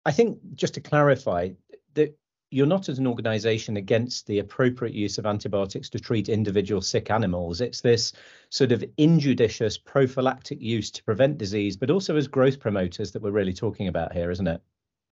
I 0.08 0.10
think 0.10 0.38
just 0.54 0.72
to 0.72 0.80
clarify 0.80 1.50
that 1.92 2.18
you're 2.50 2.64
not 2.64 2.88
as 2.88 2.98
an 2.98 3.06
organization 3.06 3.76
against 3.76 4.26
the 4.26 4.38
appropriate 4.38 4.94
use 4.94 5.18
of 5.18 5.26
antibiotics 5.26 5.90
to 5.90 6.00
treat 6.00 6.30
individual 6.30 6.80
sick 6.80 7.10
animals. 7.10 7.60
It's 7.60 7.82
this 7.82 8.14
sort 8.48 8.72
of 8.72 8.82
injudicious 8.96 9.76
prophylactic 9.76 10.62
use 10.62 10.90
to 10.92 11.04
prevent 11.04 11.36
disease, 11.36 11.76
but 11.76 11.90
also 11.90 12.16
as 12.16 12.26
growth 12.26 12.58
promoters 12.58 13.12
that 13.12 13.20
we're 13.20 13.32
really 13.32 13.52
talking 13.52 13.86
about 13.86 14.14
here, 14.14 14.30
isn't 14.30 14.46
it? 14.46 14.62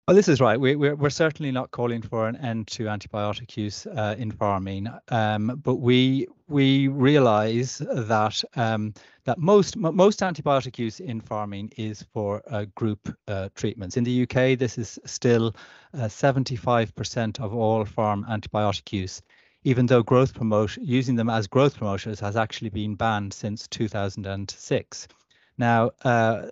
Well, 0.08 0.14
this 0.14 0.28
is 0.28 0.40
right. 0.40 0.60
We, 0.60 0.76
we're, 0.76 0.96
we're 0.96 1.10
certainly 1.10 1.52
not 1.52 1.72
calling 1.72 2.04
for 2.04 2.28
an 2.28 2.36
end 2.36 2.68
to 2.68 2.84
antibiotic 2.84 3.58
use 3.58 3.88
uh, 3.88 4.14
in 4.20 4.30
farming, 4.30 4.88
um, 5.10 5.60
but 5.64 5.78
we 5.78 6.28
we 6.48 6.90
realise 6.90 7.80
that 7.80 8.44
um, 8.56 8.94
that 9.24 9.40
most 9.40 9.76
most 9.76 10.20
antibiotic 10.20 10.78
use 10.78 11.00
in 11.00 11.22
farming 11.22 11.72
is 11.76 12.06
for 12.14 12.44
uh, 12.52 12.66
group 12.76 13.18
uh, 13.28 13.50
treatments. 13.56 13.98
In 13.98 14.04
the 14.04 14.22
UK, 14.22 14.60
this 14.60 14.78
is 14.78 15.00
still 15.06 15.56
75% 15.96 17.40
uh, 17.40 17.44
of 17.44 17.56
all 17.56 17.84
farm 17.84 18.28
antibiotic 18.30 18.94
use, 18.94 19.24
even 19.64 19.88
though 19.88 20.04
growth 20.04 20.36
promote 20.36 20.78
using 20.78 21.16
them 21.16 21.32
as 21.32 21.48
growth 21.48 21.78
promoters 21.78 22.20
has 22.20 22.36
actually 22.36 22.70
been 22.70 22.94
banned 22.94 23.34
since 23.34 23.68
2006. 23.70 25.08
Now, 25.58 25.90
uh, 26.04 26.50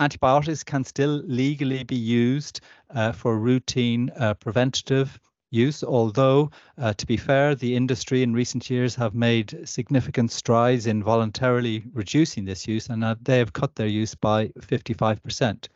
antibiotics 0.00 0.64
can 0.64 0.82
still 0.82 1.22
legally 1.26 1.84
be 1.84 1.96
used 1.96 2.60
uh, 2.94 3.12
for 3.12 3.38
routine 3.38 4.10
uh, 4.16 4.34
preventative 4.34 5.20
use, 5.50 5.84
although, 5.84 6.50
uh, 6.78 6.92
to 6.94 7.06
be 7.06 7.16
fair, 7.16 7.54
the 7.54 7.76
industry 7.76 8.22
in 8.22 8.32
recent 8.32 8.70
years 8.70 8.94
have 8.94 9.14
made 9.14 9.68
significant 9.68 10.30
strides 10.32 10.86
in 10.86 11.02
voluntarily 11.02 11.84
reducing 11.92 12.44
this 12.44 12.66
use, 12.66 12.88
and 12.88 13.04
uh, 13.04 13.14
they 13.20 13.38
have 13.38 13.52
cut 13.52 13.74
their 13.74 13.86
use 13.86 14.14
by 14.14 14.48
55%. 14.60 15.68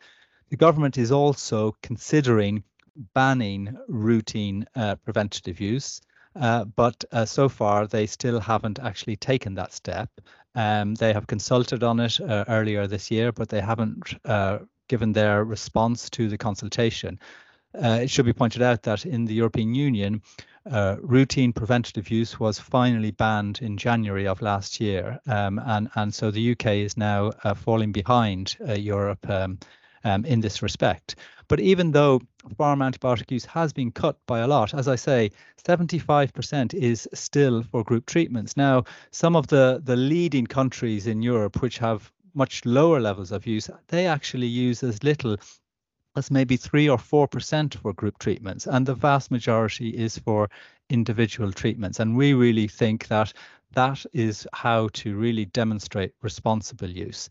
The 0.49 0.57
government 0.57 0.97
is 0.97 1.11
also 1.11 1.75
considering 1.83 2.63
banning 3.13 3.77
routine 3.87 4.65
uh, 4.75 4.95
preventative 4.95 5.59
use, 5.59 6.01
uh, 6.35 6.65
but 6.65 7.03
so 7.25 7.49
far 7.49 7.87
they 7.87 8.05
still 8.05 8.39
haven't 8.39 8.79
actually 8.79 9.15
taken 9.15 9.55
that 9.55 9.73
step. 9.73 10.09
Um, 10.55 10.95
they 10.95 11.11
have 11.11 11.27
consulted 11.27 11.83
on 11.83 11.99
it 11.99 12.19
uh, 12.19 12.45
earlier 12.47 12.87
this 12.87 13.11
year, 13.11 13.31
but 13.31 13.49
they 13.49 13.59
haven't 13.59 14.13
uh, 14.23 14.59
given 14.87 15.11
their 15.11 15.43
response 15.43 16.09
to 16.11 16.29
the 16.29 16.37
consultation. 16.37 17.19
Uh, 17.73 17.99
it 18.03 18.09
should 18.09 18.25
be 18.25 18.33
pointed 18.33 18.61
out 18.61 18.83
that 18.83 19.05
in 19.05 19.25
the 19.25 19.33
European 19.33 19.75
Union, 19.75 20.21
uh, 20.71 20.95
routine 21.01 21.51
preventative 21.51 22.09
use 22.09 22.39
was 22.39 22.57
finally 22.57 23.11
banned 23.11 23.59
in 23.61 23.77
January 23.77 24.27
of 24.27 24.41
last 24.41 24.79
year, 24.79 25.19
um, 25.27 25.59
and 25.59 25.89
and 25.95 26.13
so 26.13 26.31
the 26.31 26.51
UK 26.51 26.67
is 26.67 26.97
now 26.97 27.31
uh, 27.43 27.53
falling 27.53 27.91
behind 27.91 28.55
uh, 28.67 28.73
Europe 28.73 29.29
um, 29.29 29.59
um, 30.05 30.23
in 30.23 30.39
this 30.39 30.61
respect. 30.61 31.15
But 31.47 31.59
even 31.59 31.91
though 31.91 32.21
farm 32.57 32.79
antibiotic 32.79 33.29
use 33.31 33.45
has 33.45 33.73
been 33.73 33.91
cut 33.91 34.17
by 34.25 34.39
a 34.39 34.47
lot, 34.47 34.73
as 34.73 34.87
I 34.87 34.95
say, 34.95 35.31
75% 35.67 36.73
is 36.73 37.09
still 37.13 37.63
for 37.63 37.83
group 37.83 38.05
treatments. 38.05 38.55
Now, 38.55 38.85
some 39.11 39.35
of 39.35 39.47
the, 39.47 39.81
the 39.83 39.95
leading 39.95 40.47
countries 40.47 41.07
in 41.07 41.21
Europe, 41.21 41.61
which 41.61 41.79
have 41.79 42.11
much 42.33 42.65
lower 42.65 42.99
levels 42.99 43.31
of 43.31 43.45
use, 43.45 43.69
they 43.87 44.07
actually 44.07 44.47
use 44.47 44.83
as 44.83 45.03
little 45.03 45.37
as 46.15 46.31
maybe 46.31 46.55
three 46.55 46.87
or 46.87 46.97
four 46.97 47.27
percent 47.27 47.75
for 47.75 47.91
group 47.93 48.17
treatments, 48.19 48.67
and 48.67 48.85
the 48.85 48.93
vast 48.95 49.31
majority 49.31 49.89
is 49.89 50.17
for 50.17 50.49
individual 50.89 51.51
treatments. 51.51 51.99
And 51.99 52.15
we 52.15 52.33
really 52.33 52.67
think 52.67 53.07
that 53.07 53.33
that 53.73 54.05
is 54.13 54.47
how 54.53 54.89
to 54.93 55.15
really 55.15 55.45
demonstrate 55.45 56.13
responsible 56.21 56.89
use. 56.89 57.27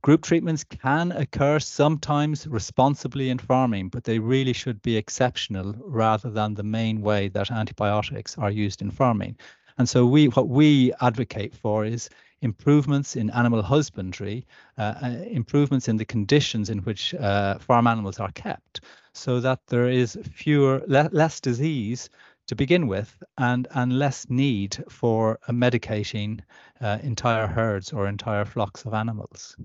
Group 0.00 0.22
treatments 0.22 0.64
can 0.64 1.12
occur 1.12 1.58
sometimes 1.58 2.46
responsibly 2.46 3.30
in 3.30 3.38
farming, 3.38 3.88
but 3.88 4.04
they 4.04 4.18
really 4.18 4.52
should 4.52 4.80
be 4.80 4.96
exceptional 4.96 5.74
rather 5.80 6.30
than 6.30 6.54
the 6.54 6.62
main 6.62 7.02
way 7.02 7.28
that 7.28 7.50
antibiotics 7.50 8.38
are 8.38 8.50
used 8.50 8.80
in 8.80 8.90
farming. 8.90 9.36
And 9.76 9.88
so 9.88 10.06
we 10.06 10.28
what 10.28 10.48
we 10.48 10.92
advocate 11.00 11.54
for 11.54 11.84
is 11.84 12.08
improvements 12.40 13.16
in 13.16 13.30
animal 13.30 13.60
husbandry, 13.60 14.46
uh, 14.78 14.94
uh, 15.02 15.08
improvements 15.30 15.88
in 15.88 15.96
the 15.96 16.04
conditions 16.04 16.70
in 16.70 16.78
which 16.78 17.14
uh, 17.14 17.58
farm 17.58 17.86
animals 17.86 18.20
are 18.20 18.32
kept, 18.32 18.80
so 19.12 19.40
that 19.40 19.66
there 19.66 19.88
is 19.88 20.16
fewer 20.32 20.82
le- 20.86 21.10
less 21.12 21.40
disease 21.40 22.08
to 22.46 22.54
begin 22.54 22.86
with 22.86 23.22
and 23.36 23.66
and 23.74 23.98
less 23.98 24.30
need 24.30 24.82
for 24.88 25.38
medicating 25.48 26.40
uh, 26.80 26.98
entire 27.02 27.46
herds 27.46 27.92
or 27.92 28.06
entire 28.06 28.44
flocks 28.44 28.84
of 28.84 28.94
animals. 28.94 29.56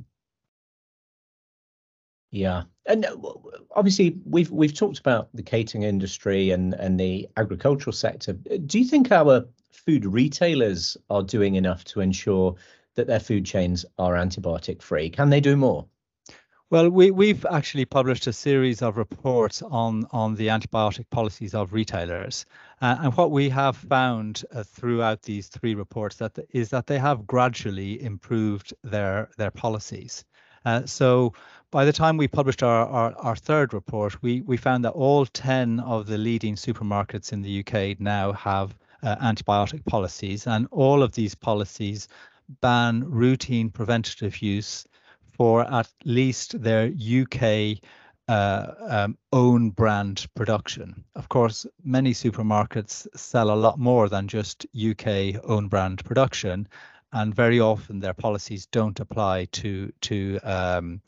Yeah, 2.33 2.63
and 2.87 3.05
uh, 3.05 3.15
obviously 3.75 4.17
we've 4.25 4.49
we've 4.49 4.73
talked 4.73 4.97
about 4.97 5.29
the 5.35 5.43
catering 5.43 5.83
industry 5.83 6.49
and 6.49 6.73
and 6.73 6.99
the 6.99 7.29
agricultural 7.37 7.93
sector. 7.93 8.33
Do 8.33 8.79
you 8.79 8.85
think 8.85 9.11
our 9.11 9.45
food 9.71 10.03
retailers 10.03 10.97
are 11.11 11.21
doing 11.21 11.53
enough 11.53 11.83
to 11.85 12.01
ensure 12.01 12.55
that 12.95 13.05
their 13.05 13.19
food 13.19 13.45
chains 13.45 13.85
are 13.99 14.15
antibiotic 14.15 14.81
free? 14.81 15.11
Can 15.11 15.29
they 15.29 15.41
do 15.41 15.55
more? 15.55 15.85
Well, 16.71 16.89
we, 16.89 17.11
we've 17.11 17.45
actually 17.45 17.85
published 17.85 18.25
a 18.25 18.33
series 18.33 18.81
of 18.81 18.97
reports 18.97 19.61
on, 19.61 20.07
on 20.09 20.33
the 20.33 20.47
antibiotic 20.47 21.07
policies 21.11 21.53
of 21.53 21.71
retailers. 21.71 22.47
Uh, 22.81 22.97
and 23.01 23.15
what 23.15 23.29
we 23.29 23.47
have 23.49 23.77
found 23.77 24.43
uh, 24.51 24.63
throughout 24.63 25.21
these 25.21 25.49
three 25.49 25.75
reports 25.75 26.15
that 26.15 26.39
is 26.49 26.69
that 26.69 26.87
they 26.87 26.97
have 26.97 27.27
gradually 27.27 28.01
improved 28.01 28.73
their, 28.83 29.29
their 29.37 29.51
policies. 29.51 30.25
Uh, 30.65 30.85
so 30.85 31.33
by 31.73 31.85
the 31.85 31.91
time 31.91 32.17
we 32.17 32.27
published 32.27 32.61
our, 32.61 32.85
our, 32.85 33.15
our, 33.17 33.35
third 33.35 33.73
report, 33.73 34.21
we, 34.21 34.41
we 34.41 34.57
found 34.57 34.85
that 34.85 34.91
all 34.91 35.25
10 35.25 35.79
of 35.79 36.05
the 36.05 36.19
leading 36.19 36.53
supermarkets 36.53 37.33
in 37.33 37.41
the 37.41 37.65
UK 37.65 37.99
now 37.99 38.31
have 38.33 38.75
uh, 39.01 39.15
antibiotic 39.15 39.83
policies, 39.85 40.45
and 40.45 40.67
all 40.69 41.01
of 41.01 41.13
these 41.13 41.33
policies 41.33 42.07
ban 42.61 43.03
routine 43.03 43.71
preventative 43.71 44.39
use 44.39 44.85
for 45.35 45.63
at 45.73 45.89
least 46.05 46.61
their 46.61 46.91
UK 46.93 47.79
uh, 48.27 48.73
um, 48.87 49.17
own 49.31 49.71
brand 49.71 50.27
production. 50.35 51.03
Of 51.15 51.27
course, 51.29 51.65
many 51.83 52.13
supermarkets 52.13 53.07
sell 53.15 53.49
a 53.49 53.55
lot 53.55 53.79
more 53.79 54.09
than 54.09 54.27
just 54.27 54.67
UK 54.79 55.43
own 55.43 55.69
brand 55.69 56.05
production, 56.05 56.67
and 57.13 57.33
very 57.33 57.59
often 57.59 57.99
their 57.99 58.13
policies 58.13 58.67
don't 58.67 58.99
apply 58.99 59.45
to 59.53 59.91
to 60.01 60.39
um, 60.43 61.01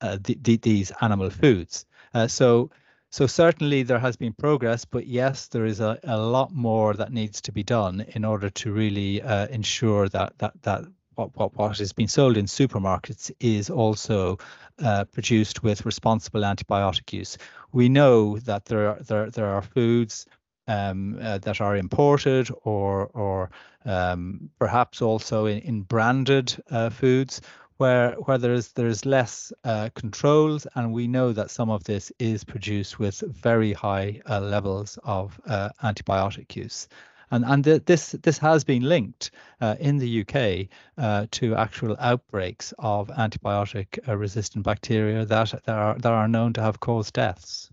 uh, 0.00 0.18
the, 0.22 0.38
the, 0.42 0.56
these 0.56 0.92
animal 1.00 1.30
foods. 1.30 1.86
Uh, 2.14 2.26
so, 2.26 2.70
so 3.10 3.26
certainly 3.26 3.82
there 3.82 3.98
has 3.98 4.16
been 4.16 4.32
progress, 4.32 4.84
but 4.84 5.06
yes, 5.06 5.48
there 5.48 5.64
is 5.64 5.80
a, 5.80 5.98
a 6.04 6.18
lot 6.18 6.52
more 6.52 6.94
that 6.94 7.12
needs 7.12 7.40
to 7.42 7.52
be 7.52 7.62
done 7.62 8.04
in 8.14 8.24
order 8.24 8.50
to 8.50 8.72
really 8.72 9.22
uh, 9.22 9.46
ensure 9.48 10.08
that 10.08 10.38
that 10.38 10.52
that 10.62 10.84
what, 11.14 11.34
what 11.36 11.56
what 11.56 11.80
is 11.80 11.92
being 11.92 12.08
sold 12.08 12.36
in 12.36 12.46
supermarkets 12.46 13.30
is 13.40 13.70
also 13.70 14.38
uh, 14.82 15.04
produced 15.04 15.62
with 15.62 15.86
responsible 15.86 16.42
antibiotic 16.42 17.12
use. 17.12 17.38
We 17.72 17.88
know 17.88 18.38
that 18.40 18.66
there 18.66 18.88
are 18.88 19.02
there 19.02 19.30
there 19.30 19.46
are 19.46 19.62
foods 19.62 20.26
um, 20.68 21.18
uh, 21.20 21.38
that 21.38 21.60
are 21.60 21.76
imported 21.76 22.50
or 22.64 23.06
or 23.06 23.50
um, 23.84 24.50
perhaps 24.58 25.00
also 25.00 25.46
in, 25.46 25.58
in 25.58 25.82
branded 25.82 26.54
uh, 26.70 26.90
foods 26.90 27.40
where 27.78 28.12
where 28.12 28.38
there's 28.38 28.72
there's 28.72 29.04
less 29.04 29.52
uh, 29.64 29.90
controls, 29.94 30.66
and 30.74 30.92
we 30.92 31.06
know 31.06 31.32
that 31.32 31.50
some 31.50 31.70
of 31.70 31.84
this 31.84 32.12
is 32.18 32.44
produced 32.44 32.98
with 32.98 33.20
very 33.20 33.72
high 33.72 34.20
uh, 34.28 34.40
levels 34.40 34.98
of 35.04 35.40
uh, 35.46 35.70
antibiotic 35.82 36.56
use. 36.56 36.88
and 37.30 37.44
and 37.44 37.64
th- 37.64 37.84
this 37.84 38.12
this 38.22 38.38
has 38.38 38.64
been 38.64 38.82
linked 38.82 39.30
uh, 39.60 39.76
in 39.80 39.98
the 39.98 40.20
UK 40.22 40.68
uh, 40.98 41.26
to 41.30 41.54
actual 41.54 41.96
outbreaks 41.98 42.72
of 42.78 43.08
antibiotic 43.08 43.98
uh, 44.08 44.16
resistant 44.16 44.64
bacteria 44.64 45.24
that 45.24 45.50
that 45.64 45.76
are 45.76 45.98
that 45.98 46.12
are 46.12 46.28
known 46.28 46.52
to 46.52 46.62
have 46.62 46.80
caused 46.80 47.14
deaths. 47.14 47.70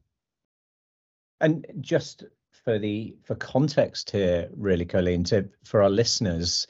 And 1.39 1.65
just 1.81 2.23
for 2.63 2.79
the 2.79 3.15
for 3.23 3.35
context 3.35 4.11
here, 4.11 4.49
really, 4.55 4.85
Cóilín, 4.85 5.25
to 5.27 5.49
for 5.63 5.83
our 5.83 5.89
listeners, 5.89 6.67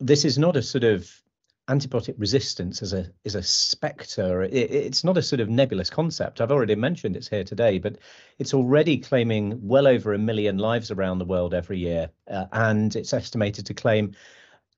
this 0.00 0.24
is 0.24 0.38
not 0.38 0.56
a 0.56 0.62
sort 0.62 0.84
of 0.84 1.10
antibiotic 1.68 2.14
resistance 2.18 2.82
as 2.82 2.92
a 2.92 3.10
is 3.24 3.34
a 3.34 3.42
spectre. 3.42 4.42
It, 4.42 4.52
it's 4.54 5.04
not 5.04 5.18
a 5.18 5.22
sort 5.22 5.40
of 5.40 5.48
nebulous 5.48 5.90
concept. 5.90 6.40
I've 6.40 6.50
already 6.50 6.74
mentioned 6.74 7.16
it's 7.16 7.28
here 7.28 7.44
today, 7.44 7.78
but 7.78 7.98
it's 8.38 8.54
already 8.54 8.98
claiming 8.98 9.58
well 9.66 9.86
over 9.86 10.14
a 10.14 10.18
million 10.18 10.58
lives 10.58 10.90
around 10.90 11.18
the 11.18 11.24
world 11.24 11.54
every 11.54 11.78
year, 11.78 12.10
uh, 12.30 12.46
and 12.52 12.94
it's 12.96 13.12
estimated 13.12 13.66
to 13.66 13.74
claim. 13.74 14.14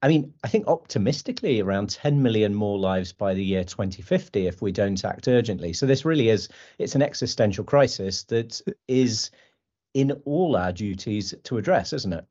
I 0.03 0.09
mean, 0.09 0.33
I 0.43 0.49
think 0.49 0.67
optimistically 0.67 1.61
around 1.61 1.91
10 1.91 2.23
million 2.23 2.55
more 2.55 2.79
lives 2.79 3.13
by 3.13 3.35
the 3.35 3.45
year 3.45 3.65
2050 3.65 4.47
if 4.47 4.63
we 4.63 4.73
don't 4.73 5.05
act 5.05 5.29
urgently. 5.29 5.75
So 5.75 5.87
this 5.87 6.05
really 6.05 6.31
is 6.31 6.49
it's 6.79 6.95
an 6.95 7.03
existential 7.03 7.65
crisis 7.65 8.25
that 8.25 8.61
is 8.89 9.31
in 9.93 10.13
all 10.25 10.57
our 10.57 10.73
duties 10.73 11.35
to 11.45 11.59
address, 11.59 11.93
isn't 11.93 12.15
it? 12.15 12.25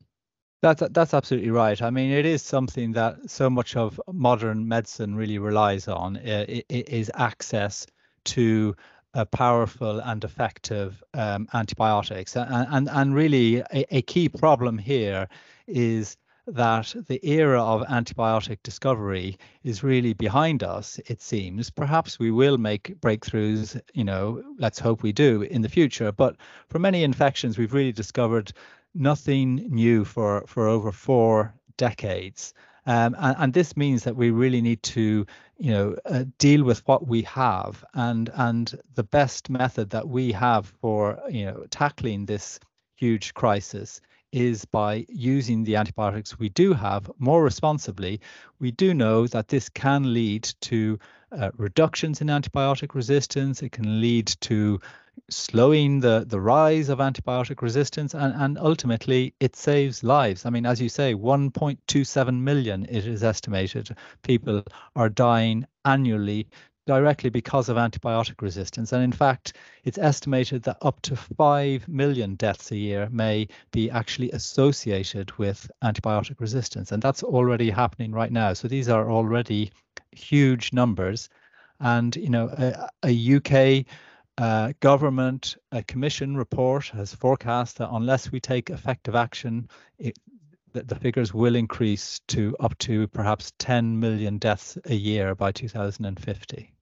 That's 0.62 0.82
that's 0.90 1.14
absolutely 1.14 1.50
right. 1.50 1.80
I 1.80 1.88
mean, 1.90 2.10
it 2.10 2.26
is 2.26 2.42
something 2.42 2.92
that 2.92 3.30
so 3.30 3.48
much 3.48 3.76
of 3.76 3.98
modern 4.12 4.68
medicine 4.68 5.14
really 5.14 5.38
relies 5.38 5.88
on 5.88 6.18
uh, 6.18 6.44
is 6.68 7.10
access 7.14 7.86
to 8.24 8.76
powerful 9.32 10.00
and 10.00 10.22
effective 10.22 11.02
um, 11.14 11.48
antibiotics, 11.54 12.36
and 12.36 12.66
and 12.70 12.88
and 12.90 13.14
really 13.14 13.60
a, 13.72 13.96
a, 13.96 14.02
key 14.02 14.28
problem 14.28 14.76
here 14.76 15.28
is 15.66 16.18
that 16.46 16.94
the 17.08 17.20
era 17.26 17.62
of 17.62 17.82
antibiotic 17.86 18.58
discovery 18.62 19.38
is 19.62 19.82
really 19.82 20.12
behind 20.12 20.62
us. 20.62 21.00
It 21.06 21.22
seems 21.22 21.70
perhaps 21.70 22.18
we 22.18 22.30
will 22.30 22.58
make 22.58 23.00
breakthroughs. 23.00 23.80
You 23.94 24.04
know, 24.04 24.42
let's 24.58 24.78
hope 24.78 25.02
we 25.02 25.12
do 25.12 25.42
in 25.42 25.62
the 25.62 25.68
future. 25.68 26.12
But 26.12 26.36
for 26.68 26.78
many 26.78 27.02
infections, 27.02 27.56
we've 27.56 27.72
really 27.72 27.92
discovered 27.92 28.52
nothing 28.94 29.56
new 29.70 30.04
for, 30.04 30.44
for 30.46 30.68
over 30.68 30.92
four 30.92 31.54
decades. 31.76 32.54
Um, 32.86 33.14
and, 33.18 33.36
and, 33.38 33.52
this 33.52 33.76
means 33.76 34.04
that 34.04 34.16
we 34.16 34.30
really 34.30 34.62
need 34.62 34.82
to, 34.84 35.26
you 35.58 35.70
know, 35.70 35.96
uh, 36.06 36.24
deal 36.38 36.64
with 36.64 36.86
what 36.88 37.06
we 37.06 37.22
have, 37.22 37.84
and 37.92 38.30
and 38.34 38.74
the 38.94 39.02
best 39.02 39.50
method 39.50 39.90
that 39.90 40.08
we 40.08 40.32
have 40.32 40.66
for, 40.80 41.20
you 41.28 41.44
know, 41.44 41.66
tackling 41.70 42.24
this 42.24 42.58
huge 42.96 43.34
crisis 43.34 44.00
is 44.32 44.64
by 44.64 45.04
using 45.08 45.64
the 45.64 45.76
antibiotics 45.76 46.38
we 46.38 46.48
do 46.48 46.72
have 46.72 47.10
more 47.18 47.42
responsibly. 47.42 48.20
We 48.60 48.70
do 48.70 48.94
know 48.94 49.26
that 49.26 49.48
this 49.48 49.68
can 49.68 50.14
lead 50.14 50.44
to 50.62 50.98
uh, 51.32 51.50
reductions 51.56 52.20
in 52.20 52.28
antibiotic 52.28 52.94
resistance. 52.94 53.62
It 53.62 53.72
can 53.72 54.00
lead 54.00 54.28
to 54.42 54.80
slowing 55.28 56.00
the, 56.00 56.24
the 56.26 56.40
rise 56.40 56.88
of 56.88 56.98
antibiotic 56.98 57.62
resistance 57.62 58.14
and, 58.14 58.34
and 58.34 58.58
ultimately 58.58 59.34
it 59.40 59.56
saves 59.56 60.02
lives. 60.02 60.46
I 60.46 60.50
mean, 60.50 60.66
as 60.66 60.80
you 60.80 60.88
say, 60.88 61.14
1.27 61.14 62.40
million, 62.40 62.86
it 62.88 63.06
is 63.06 63.22
estimated, 63.22 63.96
people 64.22 64.64
are 64.96 65.08
dying 65.08 65.66
annually 65.84 66.46
directly 66.86 67.30
because 67.30 67.68
of 67.68 67.76
antibiotic 67.76 68.42
resistance. 68.42 68.92
And 68.92 69.04
in 69.04 69.12
fact, 69.12 69.52
it's 69.84 69.98
estimated 69.98 70.64
that 70.64 70.78
up 70.82 71.00
to 71.02 71.14
5 71.14 71.86
million 71.86 72.34
deaths 72.34 72.72
a 72.72 72.76
year 72.76 73.08
may 73.12 73.46
be 73.70 73.90
actually 73.90 74.30
associated 74.32 75.30
with 75.38 75.70
antibiotic 75.84 76.40
resistance. 76.40 76.90
And 76.90 77.02
that's 77.02 77.22
already 77.22 77.70
happening 77.70 78.12
right 78.12 78.32
now. 78.32 78.54
So 78.54 78.66
these 78.66 78.88
are 78.88 79.10
already 79.10 79.70
huge 80.12 80.72
numbers. 80.72 81.28
And, 81.78 82.16
you 82.16 82.28
know, 82.28 82.48
a, 82.58 82.88
a 83.04 83.36
UK 83.36 83.86
uh, 84.40 84.72
government 84.80 85.56
commission 85.86 86.36
report 86.36 86.86
has 86.88 87.14
forecast 87.14 87.76
that 87.78 87.90
unless 87.92 88.32
we 88.32 88.40
take 88.40 88.70
effective 88.70 89.14
action, 89.14 89.68
it, 89.98 90.18
the, 90.72 90.82
the 90.82 90.94
figures 90.94 91.34
will 91.34 91.54
increase 91.54 92.20
to 92.28 92.56
up 92.58 92.76
to 92.78 93.06
perhaps 93.08 93.52
10 93.58 94.00
million 94.00 94.38
deaths 94.38 94.78
a 94.86 94.94
year 94.94 95.34
by 95.34 95.52
2050. 95.52 96.72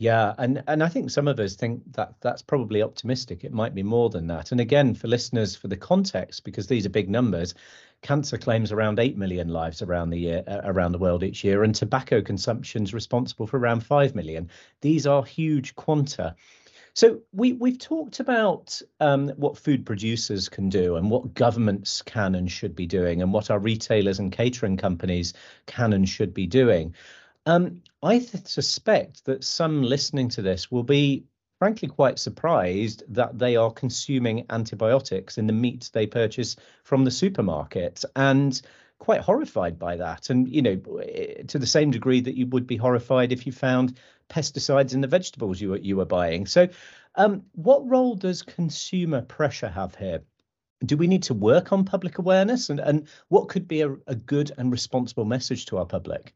Yeah, 0.00 0.32
and 0.38 0.62
and 0.68 0.84
I 0.84 0.88
think 0.88 1.10
some 1.10 1.26
of 1.26 1.40
us 1.40 1.56
think 1.56 1.82
that 1.94 2.14
that's 2.20 2.40
probably 2.40 2.82
optimistic. 2.82 3.42
It 3.42 3.52
might 3.52 3.74
be 3.74 3.82
more 3.82 4.10
than 4.10 4.28
that. 4.28 4.52
And 4.52 4.60
again, 4.60 4.94
for 4.94 5.08
listeners, 5.08 5.56
for 5.56 5.66
the 5.66 5.76
context, 5.76 6.44
because 6.44 6.68
these 6.68 6.86
are 6.86 6.90
big 6.90 7.10
numbers, 7.10 7.54
cancer 8.02 8.38
claims 8.38 8.70
around 8.70 8.98
8 8.98 9.16
million 9.16 9.48
lives 9.48 9.82
around 9.82 10.10
the 10.10 10.18
year 10.18 10.44
uh, 10.46 10.60
around 10.64 10.92
the 10.92 10.98
world 10.98 11.24
each 11.24 11.42
year 11.42 11.64
and 11.64 11.74
tobacco 11.74 12.22
consumption 12.22 12.84
is 12.84 12.94
responsible 12.94 13.46
for 13.46 13.58
around 13.58 13.80
5 13.80 14.14
million 14.14 14.48
these 14.80 15.06
are 15.06 15.24
huge 15.24 15.74
quanta 15.74 16.34
so 16.94 17.20
we 17.32 17.52
we've 17.52 17.78
talked 17.78 18.20
about 18.20 18.80
um, 19.00 19.28
what 19.30 19.58
food 19.58 19.86
producers 19.86 20.48
can 20.48 20.68
do 20.68 20.96
and 20.96 21.10
what 21.10 21.34
governments 21.34 22.02
can 22.02 22.34
and 22.34 22.50
should 22.50 22.74
be 22.74 22.86
doing 22.86 23.22
and 23.22 23.32
what 23.32 23.50
our 23.50 23.58
retailers 23.58 24.18
and 24.18 24.32
catering 24.32 24.76
companies 24.76 25.34
can 25.66 25.92
and 25.92 26.08
should 26.08 26.34
be 26.34 26.46
doing. 26.46 26.94
Um, 27.46 27.82
I 28.02 28.18
th- 28.18 28.46
suspect 28.46 29.24
that 29.24 29.44
some 29.44 29.82
listening 29.82 30.28
to 30.30 30.42
this 30.42 30.70
will 30.70 30.82
be 30.82 31.24
frankly 31.58 31.88
quite 31.88 32.18
surprised 32.18 33.02
that 33.08 33.38
they 33.38 33.56
are 33.56 33.70
consuming 33.70 34.46
antibiotics 34.50 35.38
in 35.38 35.46
the 35.46 35.52
meat 35.52 35.90
they 35.92 36.06
purchase 36.06 36.56
from 36.84 37.04
the 37.04 37.10
supermarket 37.10 38.04
and 38.14 38.60
quite 38.98 39.20
horrified 39.20 39.78
by 39.78 39.96
that 39.96 40.28
and 40.28 40.48
you 40.48 40.60
know 40.60 40.76
to 41.46 41.58
the 41.58 41.66
same 41.66 41.90
degree 41.90 42.20
that 42.20 42.36
you 42.36 42.46
would 42.46 42.66
be 42.66 42.76
horrified 42.76 43.32
if 43.32 43.46
you 43.46 43.52
found 43.52 43.98
pesticides 44.28 44.94
in 44.94 45.00
the 45.00 45.06
vegetables 45.06 45.60
you 45.60 45.70
were 45.70 45.78
you 45.78 45.96
were 45.96 46.04
buying. 46.04 46.46
So, 46.46 46.68
um, 47.14 47.44
what 47.52 47.88
role 47.88 48.14
does 48.14 48.42
consumer 48.42 49.22
pressure 49.22 49.68
have 49.68 49.94
here? 49.94 50.22
Do 50.84 50.96
we 50.96 51.06
need 51.06 51.24
to 51.24 51.34
work 51.34 51.72
on 51.72 51.84
public 51.84 52.18
awareness, 52.18 52.70
and 52.70 52.80
and 52.80 53.08
what 53.28 53.48
could 53.48 53.66
be 53.66 53.80
a, 53.80 53.96
a 54.06 54.14
good 54.14 54.52
and 54.58 54.70
responsible 54.70 55.24
message 55.24 55.66
to 55.66 55.78
our 55.78 55.86
public? 55.86 56.34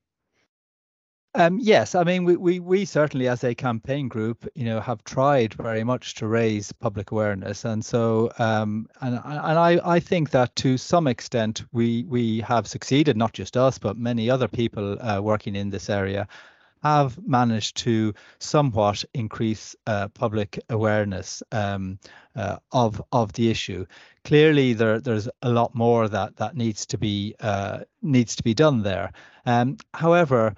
Um, 1.35 1.59
yes, 1.62 1.95
I 1.95 2.05
mean 2.05 2.25
we, 2.25 2.37
we 2.37 2.61
we 2.61 2.85
certainly 2.85 3.27
as 3.27 3.42
a 3.42 3.55
campaign 3.55 4.07
group, 4.07 4.47
you 4.55 4.66
know, 4.66 4.81
have 4.81 5.03
tried 5.05 5.55
very 5.55 5.83
much 5.83 6.14
to 6.16 6.27
raise 6.27 6.73
public 6.73 7.11
awareness, 7.11 7.64
and 7.64 7.83
so 7.83 8.31
um, 8.38 8.87
and 9.01 9.14
and 9.25 9.59
I 9.59 9.81
I 9.83 9.99
think 9.99 10.31
that 10.31 10.55
to 10.57 10.77
some 10.77 11.07
extent 11.07 11.64
we 11.73 12.05
we 12.05 12.40
have 12.40 12.66
succeeded, 12.66 13.16
not 13.16 13.33
just 13.33 13.57
us, 13.57 13.79
but 13.79 13.97
many 13.97 14.29
other 14.29 14.47
people 14.47 15.01
uh, 15.01 15.21
working 15.23 15.57
in 15.57 15.71
this 15.71 15.88
area 15.88 16.29
have 16.83 17.16
managed 17.27 17.77
to 17.79 18.12
somewhat 18.38 19.05
increase 19.14 19.75
uh, 19.87 20.09
public 20.09 20.59
awareness 20.68 21.42
um, 21.53 21.99
uh, 22.37 22.57
of 22.73 23.01
of 23.12 23.33
the 23.33 23.51
issue. 23.51 23.87
Clearly, 24.25 24.75
there 24.75 25.01
there's 25.01 25.31
a 25.40 25.49
lot 25.51 25.75
more 25.75 26.09
that 26.09 26.37
that 26.37 26.57
needs 26.57 26.85
to 26.87 26.99
be 26.99 27.35
uh, 27.40 27.85
needs 28.03 28.37
to 28.37 28.42
be 28.42 28.53
done 28.53 28.83
there. 28.83 29.12
Um, 29.47 29.79
however, 29.95 30.55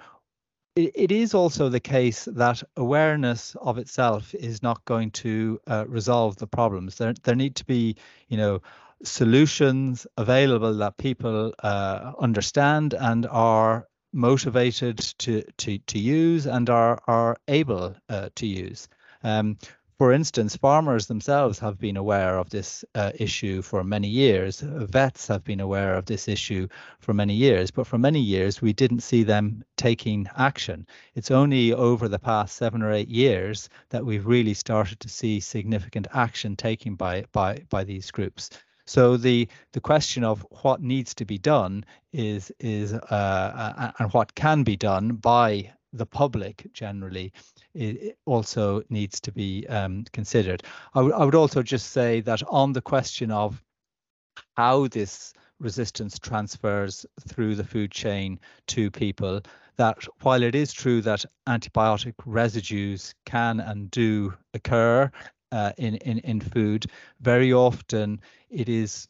it, 0.75 0.91
it 0.95 1.11
is 1.11 1.33
also 1.33 1.69
the 1.69 1.79
case 1.79 2.25
that 2.25 2.63
awareness 2.75 3.55
of 3.61 3.77
itself 3.77 4.33
is 4.35 4.61
not 4.61 4.83
going 4.85 5.11
to 5.11 5.59
uh, 5.67 5.85
resolve 5.87 6.37
the 6.37 6.47
problems. 6.47 6.97
There 6.97 7.13
there 7.23 7.35
need 7.35 7.55
to 7.55 7.65
be 7.65 7.95
you 8.27 8.37
know 8.37 8.61
solutions 9.03 10.07
available 10.17 10.73
that 10.75 10.97
people 10.97 11.53
uh, 11.59 12.13
understand 12.19 12.93
and 12.93 13.25
are 13.27 13.87
motivated 14.13 14.97
to 15.19 15.43
to 15.57 15.77
to 15.79 15.99
use 15.99 16.45
and 16.45 16.69
are 16.69 17.01
are 17.07 17.37
able 17.47 17.95
uh, 18.09 18.29
to 18.35 18.45
use. 18.45 18.87
Um, 19.23 19.57
for 19.97 20.11
instance, 20.11 20.57
farmers 20.57 21.07
themselves 21.07 21.57
have 21.59 21.79
been 21.79 21.95
aware 21.95 22.37
of 22.37 22.49
this 22.49 22.83
uh, 22.95 23.11
issue 23.15 23.61
for 23.61 23.83
many 23.83 24.09
years. 24.09 24.59
Vets 24.59 25.27
have 25.27 25.43
been 25.45 25.61
aware 25.61 25.95
of 25.95 26.05
this 26.05 26.27
issue 26.27 26.67
for 26.99 27.13
many 27.13 27.33
years, 27.33 27.71
but 27.71 27.87
for 27.87 27.97
many 27.97 28.19
years 28.19 28.61
we 28.61 28.73
didn't 28.73 28.99
see 28.99 29.23
them 29.23 29.63
taking 29.77 30.27
action. 30.35 30.85
It's 31.13 31.31
only 31.31 31.71
over 31.71 32.09
the 32.09 32.19
past 32.19 32.57
seven 32.57 32.81
or 32.81 32.91
eight 32.91 33.07
years 33.07 33.69
that 33.89 34.05
we've 34.05 34.25
really 34.25 34.53
started 34.53 34.99
to 34.99 35.09
see 35.09 35.39
significant 35.39 36.07
action 36.13 36.57
taken 36.57 36.95
by 36.95 37.25
by 37.31 37.63
by 37.69 37.85
these 37.85 38.11
groups. 38.11 38.49
So 38.85 39.15
the 39.15 39.47
the 39.71 39.81
question 39.81 40.25
of 40.25 40.45
what 40.61 40.81
needs 40.81 41.15
to 41.15 41.25
be 41.25 41.37
done 41.37 41.85
is 42.11 42.51
is 42.59 42.93
uh, 42.93 43.91
and 43.97 44.11
what 44.11 44.35
can 44.35 44.63
be 44.63 44.75
done 44.75 45.15
by 45.15 45.71
the 45.93 46.05
public 46.05 46.67
generally 46.73 47.31
it 47.75 48.17
also 48.25 48.81
needs 48.89 49.19
to 49.21 49.31
be 49.31 49.67
um, 49.67 50.05
considered. 50.13 50.63
I, 50.93 50.99
w- 50.99 51.13
I 51.15 51.25
would 51.25 51.35
also 51.35 51.61
just 51.61 51.91
say 51.91 52.21
that 52.21 52.41
on 52.49 52.73
the 52.73 52.81
question 52.81 53.31
of 53.31 53.61
how 54.55 54.87
this 54.87 55.33
resistance 55.59 56.19
transfers 56.19 57.05
through 57.27 57.55
the 57.55 57.63
food 57.63 57.91
chain 57.91 58.39
to 58.67 58.89
people, 58.91 59.41
that 59.77 59.97
while 60.21 60.43
it 60.43 60.55
is 60.55 60.73
true 60.73 61.01
that 61.01 61.25
antibiotic 61.47 62.13
residues 62.25 63.13
can 63.25 63.59
and 63.59 63.91
do 63.91 64.33
occur 64.53 65.11
uh, 65.51 65.71
in, 65.77 65.95
in, 65.95 66.19
in 66.19 66.39
food, 66.39 66.85
very 67.19 67.53
often 67.53 68.19
it 68.49 68.69
is 68.69 69.07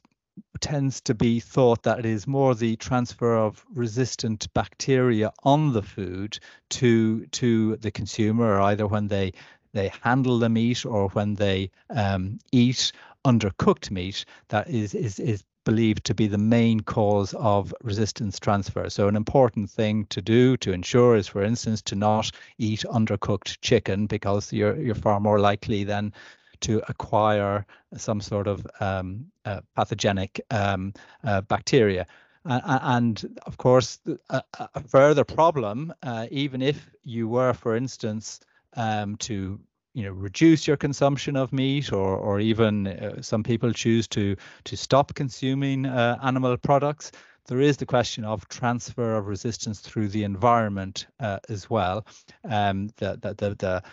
tends 0.59 1.01
to 1.01 1.13
be 1.13 1.39
thought 1.39 1.83
that 1.83 1.99
it 1.99 2.05
is 2.05 2.27
more 2.27 2.55
the 2.55 2.75
transfer 2.77 3.35
of 3.35 3.65
resistant 3.73 4.51
bacteria 4.53 5.31
on 5.43 5.73
the 5.73 5.81
food 5.81 6.39
to 6.69 7.25
to 7.27 7.75
the 7.77 7.91
consumer, 7.91 8.59
either 8.61 8.87
when 8.87 9.07
they 9.07 9.33
they 9.73 9.91
handle 10.01 10.39
the 10.39 10.49
meat 10.49 10.85
or 10.85 11.09
when 11.09 11.35
they 11.35 11.69
um, 11.89 12.39
eat 12.51 12.91
undercooked 13.25 13.91
meat, 13.91 14.25
that 14.49 14.69
is 14.69 14.93
is 14.93 15.19
is 15.19 15.43
believed 15.65 16.05
to 16.05 16.13
be 16.13 16.27
the 16.27 16.37
main 16.37 16.79
cause 16.79 17.33
of 17.33 17.73
resistance 17.81 18.39
transfer. 18.39 18.89
So 18.89 19.07
an 19.07 19.15
important 19.15 19.69
thing 19.69 20.05
to 20.07 20.21
do 20.21 20.55
to 20.57 20.71
ensure 20.71 21.15
is, 21.15 21.27
for 21.27 21.41
instance, 21.41 21.81
to 21.83 21.95
not 21.95 22.31
eat 22.59 22.85
undercooked 22.89 23.57
chicken 23.61 24.05
because 24.05 24.53
you're 24.53 24.79
you're 24.79 24.95
far 24.95 25.19
more 25.19 25.39
likely 25.39 25.83
than 25.83 26.13
to 26.61 26.81
acquire 26.87 27.65
some 27.97 28.21
sort 28.21 28.47
of 28.47 28.65
um, 28.79 29.25
uh, 29.45 29.61
pathogenic 29.75 30.41
um, 30.51 30.93
uh, 31.23 31.41
bacteria. 31.41 32.07
And 32.47 33.39
of 33.47 33.57
course, 33.57 33.99
a, 34.29 34.43
a 34.59 34.81
further 34.81 35.23
problem, 35.23 35.91
uh, 36.03 36.27
even 36.29 36.61
if 36.61 36.91
you 37.03 37.27
were, 37.27 37.53
for 37.53 37.75
instance, 37.75 38.39
um, 38.75 39.15
to 39.17 39.59
you 39.95 40.03
know 40.03 40.11
reduce 40.11 40.67
your 40.67 40.77
consumption 40.77 41.35
of 41.35 41.51
meat 41.53 41.91
or 41.91 42.17
or 42.17 42.39
even 42.39 42.87
uh, 42.87 43.21
some 43.21 43.43
people 43.43 43.71
choose 43.71 44.07
to 44.09 44.35
to 44.65 44.77
stop 44.77 45.15
consuming 45.15 45.85
uh, 45.85 46.17
animal 46.21 46.57
products 46.57 47.11
there 47.47 47.61
is 47.61 47.77
the 47.77 47.85
question 47.85 48.25
of 48.25 48.47
transfer 48.49 49.15
of 49.15 49.27
resistance 49.27 49.79
through 49.79 50.09
the 50.09 50.23
environment 50.23 51.07
uh, 51.19 51.39
as 51.49 51.69
well 51.69 52.05
um, 52.43 52.89
the, 52.97 53.17
the, 53.21 53.33
the, 53.35 53.55
the 53.55 53.83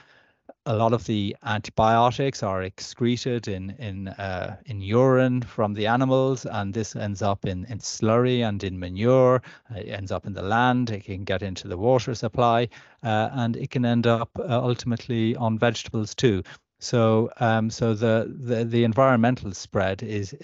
a 0.66 0.74
lot 0.74 0.92
of 0.92 1.04
the 1.06 1.36
antibiotics 1.42 2.42
are 2.42 2.62
excreted 2.62 3.48
in 3.48 3.70
in 3.78 4.08
uh, 4.08 4.56
in 4.66 4.80
urine 4.80 5.42
from 5.42 5.74
the 5.74 5.86
animals, 5.86 6.46
and 6.46 6.72
this 6.72 6.94
ends 6.96 7.22
up 7.22 7.44
in 7.44 7.64
in 7.64 7.78
slurry 7.78 8.46
and 8.46 8.62
in 8.62 8.78
manure. 8.78 9.42
It 9.74 9.88
ends 9.88 10.12
up 10.12 10.26
in 10.26 10.34
the 10.34 10.42
land. 10.42 10.90
It 10.90 11.04
can 11.04 11.24
get 11.24 11.42
into 11.42 11.68
the 11.68 11.76
water 11.76 12.14
supply, 12.14 12.68
uh, 13.02 13.30
and 13.32 13.56
it 13.56 13.70
can 13.70 13.84
end 13.84 14.06
up 14.06 14.30
uh, 14.38 14.60
ultimately 14.62 15.34
on 15.36 15.58
vegetables 15.58 16.14
too. 16.14 16.42
So 16.78 17.30
um, 17.40 17.70
so 17.70 17.94
the, 17.94 18.32
the 18.40 18.64
the 18.64 18.84
environmental 18.84 19.52
spread 19.52 20.02
is 20.02 20.34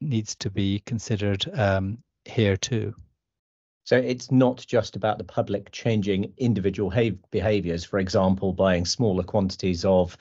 needs 0.00 0.34
to 0.36 0.50
be 0.50 0.80
considered 0.86 1.44
um, 1.54 1.98
here 2.24 2.56
too. 2.56 2.94
So 3.88 3.96
it's 3.96 4.30
not 4.30 4.66
just 4.68 4.96
about 4.96 5.16
the 5.16 5.24
public 5.24 5.72
changing 5.72 6.30
individual 6.36 6.92
behaviours, 7.30 7.84
for 7.84 7.98
example, 7.98 8.52
buying 8.52 8.84
smaller 8.84 9.22
quantities 9.22 9.82
of 9.82 10.14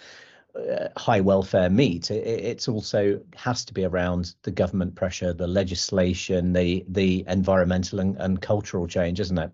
uh, 0.55 0.87
high 0.95 1.19
welfare 1.19 1.69
meat. 1.69 2.09
It, 2.09 2.25
it's 2.25 2.69
also 2.69 3.19
has 3.35 3.65
to 3.65 3.73
be 3.73 3.83
around 3.83 4.35
the 4.43 4.51
government 4.51 4.95
pressure, 4.95 5.33
the 5.33 5.47
legislation, 5.47 6.53
the 6.53 6.85
the 6.87 7.25
environmental 7.27 7.99
and, 7.99 8.15
and 8.19 8.41
cultural 8.41 8.87
change, 8.87 9.19
isn't 9.19 9.37
it? 9.37 9.51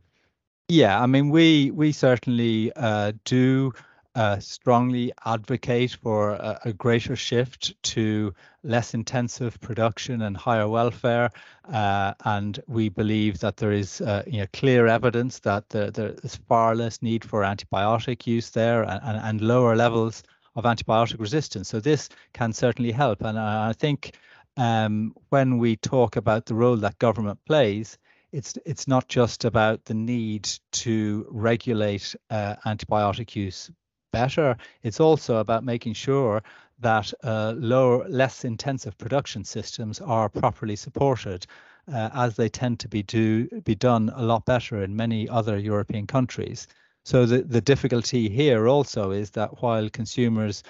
Yeah, 0.67 1.01
I 1.01 1.07
mean, 1.07 1.31
we 1.31 1.71
we 1.71 1.91
certainly 1.91 2.71
uh, 2.75 3.13
do 3.25 3.73
uh, 4.15 4.39
strongly 4.39 5.11
advocate 5.25 5.97
for 6.01 6.31
a, 6.31 6.59
a, 6.65 6.73
greater 6.73 7.15
shift 7.15 7.73
to 7.81 8.31
less 8.63 8.93
intensive 8.93 9.59
production 9.59 10.21
and 10.21 10.37
higher 10.37 10.67
welfare. 10.67 11.31
Uh, 11.71 12.13
and 12.25 12.59
we 12.67 12.89
believe 12.89 13.39
that 13.39 13.57
there 13.57 13.71
is 13.71 14.01
uh, 14.01 14.21
you 14.27 14.39
know, 14.39 14.45
clear 14.53 14.85
evidence 14.85 15.39
that 15.39 15.67
there, 15.69 15.89
there 15.89 16.13
is 16.23 16.35
far 16.35 16.75
less 16.75 17.01
need 17.01 17.25
for 17.25 17.41
antibiotic 17.41 18.27
use 18.27 18.51
there 18.51 18.83
and, 18.83 19.01
and, 19.03 19.17
and, 19.17 19.41
lower 19.41 19.75
levels 19.75 20.21
of 20.55 20.65
antibiotic 20.65 21.19
resistance. 21.19 21.69
So 21.69 21.79
this 21.79 22.09
can 22.33 22.53
certainly 22.53 22.91
help. 22.91 23.23
And 23.23 23.39
I 23.39 23.73
think 23.73 24.15
um, 24.57 25.15
when 25.29 25.57
we 25.57 25.75
talk 25.77 26.17
about 26.17 26.45
the 26.45 26.53
role 26.53 26.77
that 26.77 26.99
government 26.99 27.39
plays, 27.47 27.97
it's 28.31 28.57
it's 28.65 28.87
not 28.87 29.07
just 29.07 29.45
about 29.45 29.85
the 29.85 29.93
need 29.93 30.49
to 30.71 31.25
regulate 31.29 32.15
uh, 32.29 32.55
antibiotic 32.65 33.35
use 33.35 33.71
better. 34.13 34.55
It's 34.83 35.01
also 35.01 35.37
about 35.37 35.65
making 35.65 35.95
sure 35.95 36.41
that 36.79 37.13
uh, 37.23 37.53
lower, 37.57 38.07
less 38.07 38.45
intensive 38.45 38.97
production 38.97 39.43
systems 39.43 39.99
are 39.99 40.29
properly 40.29 40.77
supported, 40.77 41.45
uh, 41.93 42.09
as 42.13 42.35
they 42.35 42.47
tend 42.49 42.79
to 42.79 42.87
be 42.87 43.03
do 43.03 43.47
be 43.65 43.75
done 43.75 44.11
a 44.15 44.23
lot 44.23 44.45
better 44.45 44.81
in 44.83 44.95
many 44.95 45.27
other 45.27 45.57
European 45.57 46.07
countries. 46.07 46.67
So 47.03 47.25
the, 47.25 47.41
the 47.41 47.61
difficulty 47.61 48.29
here 48.29 48.67
also 48.67 49.11
is 49.11 49.31
that 49.31 49.61
while 49.61 49.89
consumers 49.89 50.63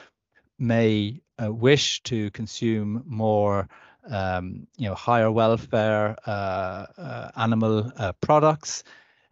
may 0.57 1.21
uh, 1.43 1.53
wish 1.53 2.01
to 2.03 2.31
consume 2.31 3.03
more 3.05 3.67
um, 4.09 4.67
you 4.77 4.87
know 4.87 4.95
higher 4.95 5.31
welfare 5.31 6.17
uh, 6.25 6.85
uh, 6.97 7.31
animal 7.37 7.91
uh, 7.97 8.13
products 8.13 8.83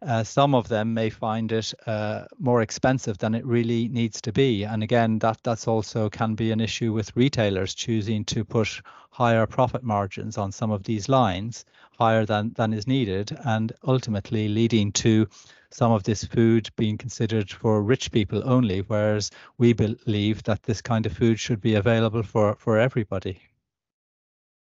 uh, 0.01 0.23
some 0.23 0.55
of 0.55 0.67
them 0.67 0.93
may 0.93 1.09
find 1.09 1.51
it 1.51 1.73
uh, 1.85 2.25
more 2.39 2.61
expensive 2.61 3.17
than 3.19 3.35
it 3.35 3.45
really 3.45 3.87
needs 3.87 4.21
to 4.21 4.31
be. 4.31 4.63
And 4.63 4.81
again, 4.81 5.19
that 5.19 5.37
that's 5.43 5.67
also 5.67 6.09
can 6.09 6.35
be 6.35 6.51
an 6.51 6.59
issue 6.59 6.91
with 6.91 7.15
retailers 7.15 7.75
choosing 7.75 8.25
to 8.25 8.43
put 8.43 8.81
higher 9.11 9.45
profit 9.45 9.83
margins 9.83 10.37
on 10.37 10.51
some 10.51 10.71
of 10.71 10.83
these 10.83 11.07
lines, 11.07 11.65
higher 11.99 12.25
than 12.25 12.53
than 12.53 12.73
is 12.73 12.87
needed, 12.87 13.37
and 13.45 13.73
ultimately 13.85 14.47
leading 14.47 14.91
to 14.93 15.27
some 15.69 15.91
of 15.91 16.03
this 16.03 16.23
food 16.23 16.69
being 16.75 16.97
considered 16.97 17.51
for 17.51 17.81
rich 17.83 18.11
people 18.11 18.41
only, 18.43 18.79
whereas 18.81 19.31
we 19.57 19.73
believe 19.73 20.43
that 20.43 20.63
this 20.63 20.81
kind 20.81 21.05
of 21.05 21.13
food 21.13 21.39
should 21.39 21.61
be 21.61 21.75
available 21.75 22.23
for 22.23 22.55
for 22.55 22.79
everybody. 22.79 23.39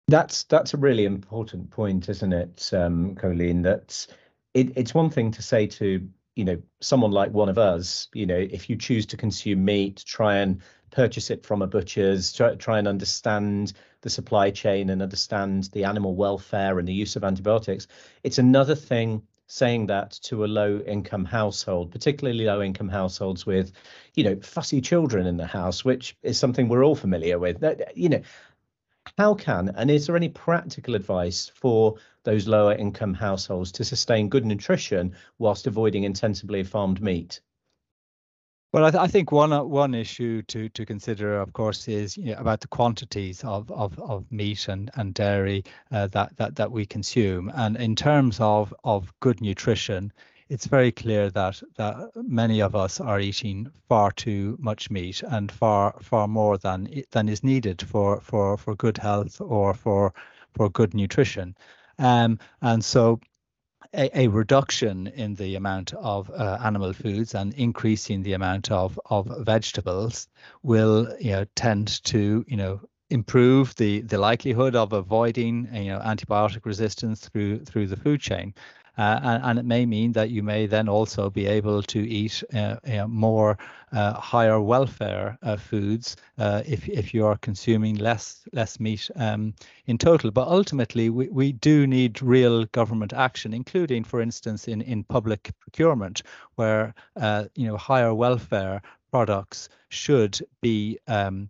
That's 0.09 0.45
that's 0.45 0.73
a 0.73 0.77
really 0.77 1.05
important 1.05 1.71
point, 1.71 2.09
isn't 2.09 2.33
it, 2.33 2.71
um, 2.73 3.17
Cóilín? 3.17 3.65
That's 3.65 4.07
it, 4.57 4.73
it's 4.75 4.95
one 4.95 5.11
thing 5.11 5.31
to 5.33 5.43
say 5.43 5.67
to 5.67 6.09
you 6.35 6.45
know 6.45 6.61
someone 6.81 7.11
like 7.11 7.31
one 7.31 7.51
of 7.51 7.59
us 7.59 8.09
you 8.15 8.27
know 8.27 8.39
if 8.39 8.71
you 8.71 8.77
choose 8.77 9.05
to 9.07 9.17
consume 9.17 9.65
meat 9.65 10.03
try 10.07 10.37
and 10.37 10.63
purchase 10.91 11.31
it 11.31 11.45
from 11.45 11.61
a 11.61 11.67
butcher's 11.67 12.33
try, 12.33 12.55
try 12.55 12.79
and 12.79 12.89
understand 12.89 13.75
the 14.01 14.09
supply 14.09 14.51
chain 14.51 14.89
and 14.89 15.03
understand 15.03 15.65
the 15.73 15.85
animal 15.85 16.15
welfare 16.15 16.79
and 16.79 16.89
the 16.89 16.93
use 16.93 17.17
of 17.17 17.25
antibiotics. 17.25 17.87
It's 18.23 18.39
another 18.39 18.75
thing 18.75 19.23
saying 19.49 19.87
that 19.87 20.13
to 20.23 20.45
a 20.45 20.47
low 20.47 20.81
income 20.87 21.25
household 21.25 21.93
particularly 21.93 22.45
low 22.45 22.63
income 22.63 22.89
households 22.89 23.47
with 23.47 23.73
you 24.15 24.25
know 24.25 24.37
fussy 24.41 24.81
children 24.81 25.27
in 25.27 25.37
the 25.37 25.47
house 25.47 25.85
which 25.85 26.17
is 26.23 26.39
something 26.39 26.69
we're 26.69 26.85
all 26.85 26.97
familiar 26.97 27.39
with. 27.39 27.63
You 27.95 28.09
know 28.09 28.23
how 29.19 29.35
can 29.35 29.69
and 29.71 29.91
is 29.91 30.07
there 30.07 30.17
any 30.17 30.29
practical 30.29 30.95
advice 30.95 31.51
for 31.55 31.97
those 32.25 32.49
lower 32.49 32.75
income 32.75 33.15
households 33.15 33.73
to 33.73 33.85
sustain 33.85 34.29
good 34.29 34.45
nutrition 34.45 35.15
whilst 35.39 35.67
avoiding 35.67 36.05
intensively 36.05 36.63
farmed 36.63 37.01
meat? 37.01 37.41
Well, 38.73 38.85
I, 38.85 38.91
th- 38.91 39.01
I, 39.01 39.07
think 39.07 39.33
one 39.33 39.53
uh, 39.53 39.63
one 39.63 39.95
issue 39.95 40.43
to 40.43 40.69
to 40.69 40.85
consider, 40.85 41.41
of 41.41 41.53
course, 41.53 41.89
is 41.89 42.17
you 42.17 42.33
know, 42.33 42.39
about 42.39 42.61
the 42.61 42.69
quantities 42.69 43.43
of 43.43 43.71
of, 43.71 43.99
of 44.01 44.31
meat 44.31 44.69
and 44.69 44.91
and 44.97 45.15
dairy 45.15 45.65
uh, 45.91 46.09
that 46.09 46.37
that 46.37 46.57
that 46.57 46.73
we 46.73 46.85
consume. 46.85 47.51
And 47.55 47.77
in 47.77 47.97
terms 47.97 48.39
of 48.41 48.75
of 48.85 49.15
good 49.21 49.41
nutrition, 49.41 50.13
it's 50.49 50.67
very 50.67 50.93
clear 50.93 51.31
that 51.31 51.63
that 51.77 52.11
many 52.15 52.61
of 52.63 52.77
us 52.77 53.01
are 53.01 53.21
eating 53.21 53.71
far 53.89 54.13
too 54.13 54.57
much 54.61 54.91
meat 54.91 55.23
and 55.23 55.51
far 55.51 55.95
far 56.01 56.29
more 56.29 56.57
than 56.59 56.89
than 57.11 57.29
is 57.29 57.43
needed 57.43 57.83
for 57.83 58.21
for 58.21 58.57
for 58.57 58.75
good 58.77 58.99
health 58.99 59.41
or 59.41 59.75
for 59.75 60.13
for 60.53 60.71
good 60.71 60.95
nutrition. 60.95 61.57
Um, 61.99 62.39
and 62.63 62.85
so 62.85 63.21
a, 63.95 64.11
a, 64.19 64.29
reduction 64.29 65.07
in 65.07 65.35
the 65.35 65.55
amount 65.55 65.95
of 65.95 66.31
uh, 66.31 66.59
animal 66.63 66.93
foods 66.93 67.35
and 67.35 67.55
increasing 67.55 68.23
the 68.23 68.35
amount 68.35 68.71
of, 68.71 68.99
of 69.07 69.27
vegetables 69.41 70.29
will 70.63 71.09
you 71.21 71.33
know 71.33 71.45
tend 71.55 72.03
to 72.05 72.45
you 72.47 72.57
know 72.57 72.81
improve 73.11 73.75
the 73.77 74.01
the 74.03 74.19
likelihood 74.19 74.75
of 74.75 74.93
avoiding 74.93 75.69
you 75.73 75.91
know 75.91 76.01
antibiotic 76.01 76.65
resistance 76.65 77.29
through 77.29 77.65
through 77.65 77.87
the 77.87 77.97
food 77.97 78.21
chain 78.21 78.53
and, 78.97 79.45
and, 79.45 79.59
it 79.59 79.65
may 79.65 79.85
mean 79.85 80.13
that 80.13 80.31
you 80.31 80.43
may 80.43 80.67
then 80.67 80.89
also 80.89 81.29
be 81.29 81.47
able 81.47 81.83
to 81.83 81.99
eat 82.09 82.43
uh, 82.55 82.77
know, 82.85 83.07
more 83.07 83.59
uh, 83.93 84.15
higher 84.15 84.61
welfare 84.61 85.39
uh, 85.43 85.57
foods 85.57 86.17
uh, 86.39 86.63
if, 86.67 86.89
if 86.89 87.13
you 87.13 87.27
are 87.27 87.37
consuming 87.39 87.97
less 87.97 88.43
less 88.53 88.81
meat 88.81 89.11
um, 89.17 89.55
in 89.87 89.99
total. 89.99 90.31
But 90.31 90.49
ultimately, 90.49 91.11
we, 91.11 91.29
we 91.29 91.53
do 91.53 91.87
need 91.87 92.23
real 92.23 92.65
government 92.67 93.13
action, 93.13 93.53
including, 93.53 94.05
for 94.05 94.21
instance, 94.21 94.67
in, 94.67 94.81
in 94.83 95.05
public 95.05 95.53
procurement, 95.61 96.23
where 96.55 96.95
uh, 97.17 97.45
you 97.55 97.67
know 97.67 97.77
higher 97.77 98.15
welfare 98.15 98.81
products 99.11 99.69
should 99.89 100.39
be 100.61 100.99
um, 101.07 101.49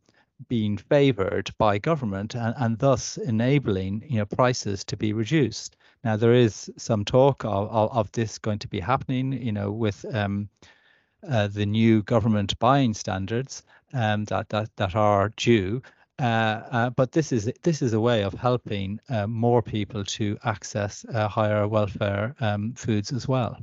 being 0.48 0.76
favoured 0.76 1.50
by 1.58 1.78
government 1.78 2.34
and, 2.34 2.54
and 2.58 2.78
thus 2.78 3.16
enabling 3.16 4.04
you 4.08 4.18
know 4.18 4.26
prices 4.26 4.84
to 4.84 4.96
be 4.96 5.12
reduced. 5.12 5.76
Now 6.06 6.16
there 6.16 6.34
is 6.34 6.70
some 6.76 7.04
talk 7.04 7.44
of, 7.44 7.68
of, 7.68 7.90
of 7.90 8.12
this 8.12 8.38
going 8.38 8.60
to 8.60 8.68
be 8.68 8.78
happening, 8.78 9.32
you 9.32 9.50
know, 9.50 9.72
with 9.72 10.04
um, 10.14 10.48
uh, 11.28 11.48
the 11.48 11.66
new 11.66 12.04
government 12.04 12.56
buying 12.60 12.94
standards 12.94 13.64
um, 13.92 14.24
that 14.26 14.48
that 14.50 14.70
that 14.76 14.94
are 14.94 15.32
due. 15.36 15.82
uh, 16.20 16.22
uh, 16.70 16.90
but 16.90 17.10
this 17.10 17.32
is 17.32 17.52
this 17.64 17.82
is 17.82 17.92
a 17.92 17.98
way 17.98 18.22
of 18.22 18.34
helping 18.34 19.00
uh, 19.08 19.26
more 19.26 19.62
people 19.62 20.04
to 20.04 20.38
access 20.44 21.04
uh, 21.12 21.26
higher 21.26 21.66
welfare 21.66 22.36
um, 22.38 22.72
foods 22.74 23.12
as 23.12 23.26
well. 23.26 23.58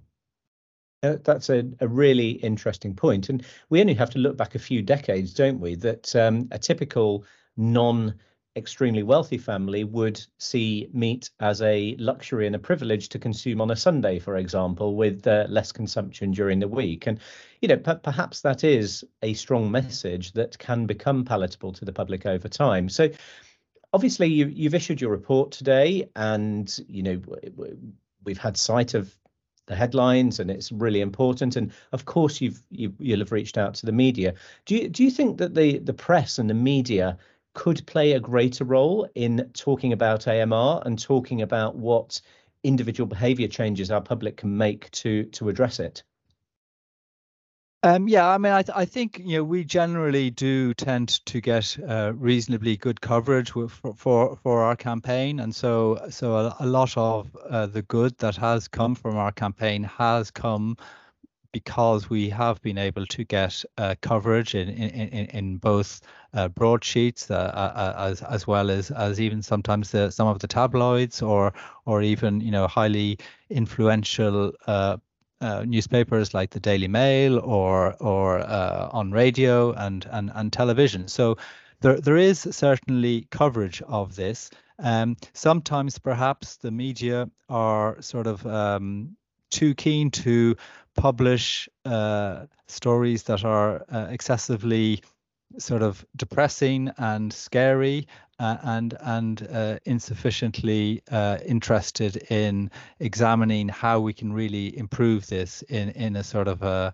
Uh, 1.02 1.16
that's 1.24 1.50
a, 1.50 1.64
a, 1.80 1.88
really 1.88 2.32
interesting 2.32 2.94
point, 2.94 3.30
and 3.30 3.46
we 3.70 3.80
only 3.80 3.94
have 3.94 4.10
to 4.10 4.20
look 4.20 4.36
back 4.36 4.54
a 4.54 4.60
few 4.60 4.82
decades, 4.82 5.34
don't 5.34 5.62
we? 5.62 5.76
That 5.76 6.14
um, 6.14 6.50
a 6.52 6.60
typical 6.60 7.24
non 7.56 8.16
extremely 8.56 9.04
wealthy 9.04 9.38
family 9.38 9.84
would 9.84 10.24
see 10.38 10.88
meat 10.94 11.30
as 11.40 11.62
a 11.62 11.96
luxury 11.98 12.46
and 12.46 12.56
a 12.56 12.60
privilege 12.60 13.10
to 13.10 13.20
consume 13.20 13.62
on 13.62 13.72
a 13.72 13.76
Sunday, 13.76 14.20
for 14.20 14.38
example, 14.38 14.96
with 14.96 15.26
uh, 15.26 15.46
less 15.50 15.72
consumption 15.72 16.32
during 16.32 16.60
the 16.60 16.68
week. 16.68 17.08
And, 17.08 17.20
you 17.62 17.68
know, 17.68 17.78
p- 17.78 17.96
perhaps 18.04 18.42
that 18.42 18.64
is 18.64 19.04
a 19.22 19.34
strong 19.34 19.72
message 19.72 20.34
that 20.34 20.58
can 20.60 20.86
become 20.86 21.26
palatable 21.26 21.74
to 21.74 21.86
the 21.86 21.94
public 21.94 22.26
over 22.26 22.48
time. 22.48 22.90
So, 22.90 23.10
obviously, 23.92 24.28
you, 24.28 24.48
you've 24.48 24.76
issued 24.76 25.02
your 25.02 25.12
report 25.12 25.52
today, 25.52 26.10
and, 26.16 26.80
you 26.88 27.04
know, 27.04 27.22
we've 28.24 28.38
had 28.38 28.56
sight 28.56 28.94
of 28.94 29.16
the 29.66 29.76
headlines 29.76 30.42
and 30.42 30.52
it's 30.52 30.74
really 30.74 31.00
important 31.00 31.56
and 31.56 31.72
of 31.94 32.04
course 32.04 32.42
you've 32.42 32.62
you, 32.70 32.94
will 33.00 33.20
have 33.20 33.32
reached 33.32 33.58
out 33.58 33.74
to 33.74 33.86
the 33.86 33.94
media 33.94 34.34
do 34.66 34.76
you 34.76 34.90
do 34.90 35.06
you 35.06 35.10
think 35.10 35.38
that 35.38 35.56
the 35.56 35.80
the 35.80 35.94
press 35.94 36.38
and 36.38 36.50
the 36.50 36.54
media 36.54 37.18
could 37.54 37.86
play 37.86 38.14
a 38.14 38.20
greater 38.20 38.64
role 38.64 39.08
in 39.16 39.50
talking 39.54 39.94
about 39.94 40.28
AMR 40.28 40.82
and 40.86 41.00
talking 41.00 41.42
about 41.42 41.76
what 41.76 42.22
individual 42.64 43.08
behavior 43.08 43.48
changes 43.48 43.92
our 43.92 44.02
public 44.02 44.38
can 44.38 44.58
make 44.58 44.90
to 44.92 45.26
to 45.26 45.50
address 45.50 45.80
it? 45.80 46.04
Um, 47.86 48.08
yeah, 48.08 48.26
I 48.30 48.38
mean, 48.38 48.54
I, 48.54 48.62
th- 48.62 48.78
I 48.78 48.86
think 48.86 49.20
you 49.20 49.38
know 49.38 49.44
we 49.44 49.66
generally 49.66 50.30
do 50.30 50.74
tend 50.74 51.10
to 51.26 51.42
get 51.42 51.78
uh, 51.86 52.14
reasonably 52.16 52.78
good 52.78 53.02
coverage 53.02 53.52
for, 53.52 53.68
for 53.68 54.38
for 54.38 54.64
our 54.64 54.78
campaign, 54.78 55.42
and 55.42 55.54
so 55.54 56.00
so 56.10 56.38
a, 56.38 56.56
a 56.62 56.66
lot 56.66 56.96
of 56.96 57.36
uh, 57.50 57.66
the 57.66 57.82
good 57.82 58.18
that 58.20 58.38
has 58.38 58.70
come 58.70 58.96
from 58.96 59.18
our 59.18 59.34
campaign 59.34 59.84
has 59.84 60.32
come 60.32 60.78
because 61.54 62.10
we 62.10 62.30
have 62.30 62.62
been 62.62 62.78
able 62.78 63.06
to 63.06 63.24
get 63.24 63.64
uh, 63.78 63.96
coverage 64.02 64.56
in, 64.56 64.68
in, 64.68 64.90
in, 65.10 65.26
in 65.28 65.58
both 65.58 66.02
uh, 66.34 66.50
broadsheets 66.50 67.32
uh, 67.32 67.36
uh, 67.36 67.80
uh, 67.80 68.10
as 68.10 68.22
as 68.24 68.46
well 68.46 68.70
as 68.70 68.92
as 68.92 69.22
even 69.22 69.42
sometimes 69.42 69.92
the, 69.92 70.12
some 70.12 70.28
of 70.28 70.40
the 70.40 70.48
tabloids 70.48 71.22
or 71.22 71.54
or 71.86 72.02
even 72.02 72.42
you 72.42 72.52
know 72.52 72.68
highly 72.68 73.18
influential 73.50 74.52
uh, 74.68 74.98
newspapers 75.66 76.34
like 76.34 76.50
the 76.50 76.60
Daily 76.60 76.88
Mail 76.88 77.40
or 77.40 77.94
or 78.02 78.40
on 78.92 79.12
radio 79.12 79.72
and 79.74 80.06
and 80.12 80.32
and 80.34 80.52
television. 80.52 81.08
So 81.08 81.38
there 81.82 82.02
there 82.02 82.18
is 82.18 82.40
certainly 82.52 83.28
coverage 83.30 83.82
of 83.84 84.16
this. 84.16 84.50
Um, 84.80 85.18
sometimes 85.34 86.00
perhaps 86.00 86.58
the 86.58 86.72
media 86.72 87.30
are 87.48 88.02
sort 88.02 88.26
of 88.26 88.46
um, 88.48 89.16
too 89.54 89.74
keen 89.76 90.12
to 90.12 90.56
publish 90.96 91.70
uh, 91.86 92.46
stories 92.68 93.24
that 93.24 93.46
are 93.46 93.86
uh, 93.92 94.08
excessively 94.10 95.02
sort 95.58 95.84
of 95.84 96.06
depressing 96.16 96.92
and 96.98 97.32
scary 97.32 98.08
uh, 98.40 98.58
and 98.64 98.98
and 99.02 99.48
uh, 99.52 99.78
insufficiently 99.86 101.02
uh, 101.12 101.38
interested 101.46 102.18
in 102.32 102.72
examining 103.00 103.70
how 103.70 104.00
we 104.00 104.14
can 104.14 104.34
really 104.34 104.76
improve 104.78 105.28
this 105.28 105.62
in 105.64 105.90
in 105.90 106.16
a 106.16 106.24
sort 106.24 106.48
of 106.48 106.64
a 106.64 106.94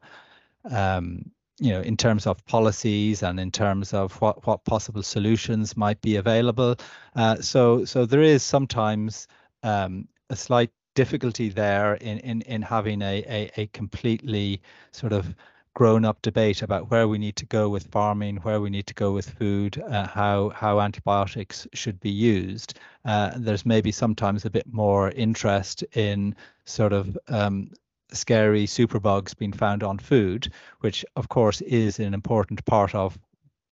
um, 0.69 1.31
you 1.59 1.71
know 1.71 1.81
in 1.81 1.95
terms 1.95 2.27
of 2.27 2.45
policies 2.45 3.23
and 3.23 3.39
in 3.39 3.51
terms 3.51 3.93
of 3.93 4.19
what 4.21 4.45
what 4.45 4.65
possible 4.65 5.03
solutions 5.03 5.77
might 5.77 6.01
be 6.01 6.17
available. 6.17 6.75
Uh, 7.15 7.35
so 7.37 7.85
so 7.85 8.05
there 8.05 8.21
is 8.21 8.43
sometimes 8.43 9.27
um, 9.63 10.07
a 10.29 10.35
slight 10.35 10.71
difficulty 11.03 11.47
there 11.47 11.93
in 11.95 12.17
in 12.19 12.41
in 12.41 12.61
having 12.61 13.01
a 13.01 13.15
a, 13.39 13.61
a 13.61 13.67
completely 13.67 14.61
sort 14.91 15.13
of 15.13 15.33
grown 15.73 16.03
up 16.03 16.21
debate 16.21 16.61
about 16.61 16.91
where 16.91 17.07
we 17.07 17.17
need 17.17 17.37
to 17.37 17.45
go 17.45 17.69
with 17.69 17.87
farming, 17.87 18.35
where 18.37 18.59
we 18.59 18.69
need 18.69 18.85
to 18.85 18.93
go 18.93 19.13
with 19.13 19.29
food, 19.29 19.81
uh, 19.87 20.05
how 20.07 20.49
how 20.49 20.81
antibiotics 20.81 21.67
should 21.73 21.99
be 22.01 22.09
used. 22.09 22.69
Uh, 23.05 23.31
there's 23.37 23.65
maybe 23.65 23.91
sometimes 23.91 24.43
a 24.43 24.49
bit 24.49 24.67
more 24.73 25.11
interest 25.11 25.83
in 25.93 26.35
sort 26.65 26.91
of 26.91 27.17
um, 27.29 27.71
scary 28.11 28.65
superbugs 28.67 29.37
being 29.37 29.53
found 29.53 29.83
on 29.83 29.97
food, 29.99 30.51
which 30.81 31.05
of 31.15 31.29
course 31.29 31.61
is 31.61 31.99
an 31.99 32.13
important 32.13 32.65
part 32.65 32.93
of 32.93 33.17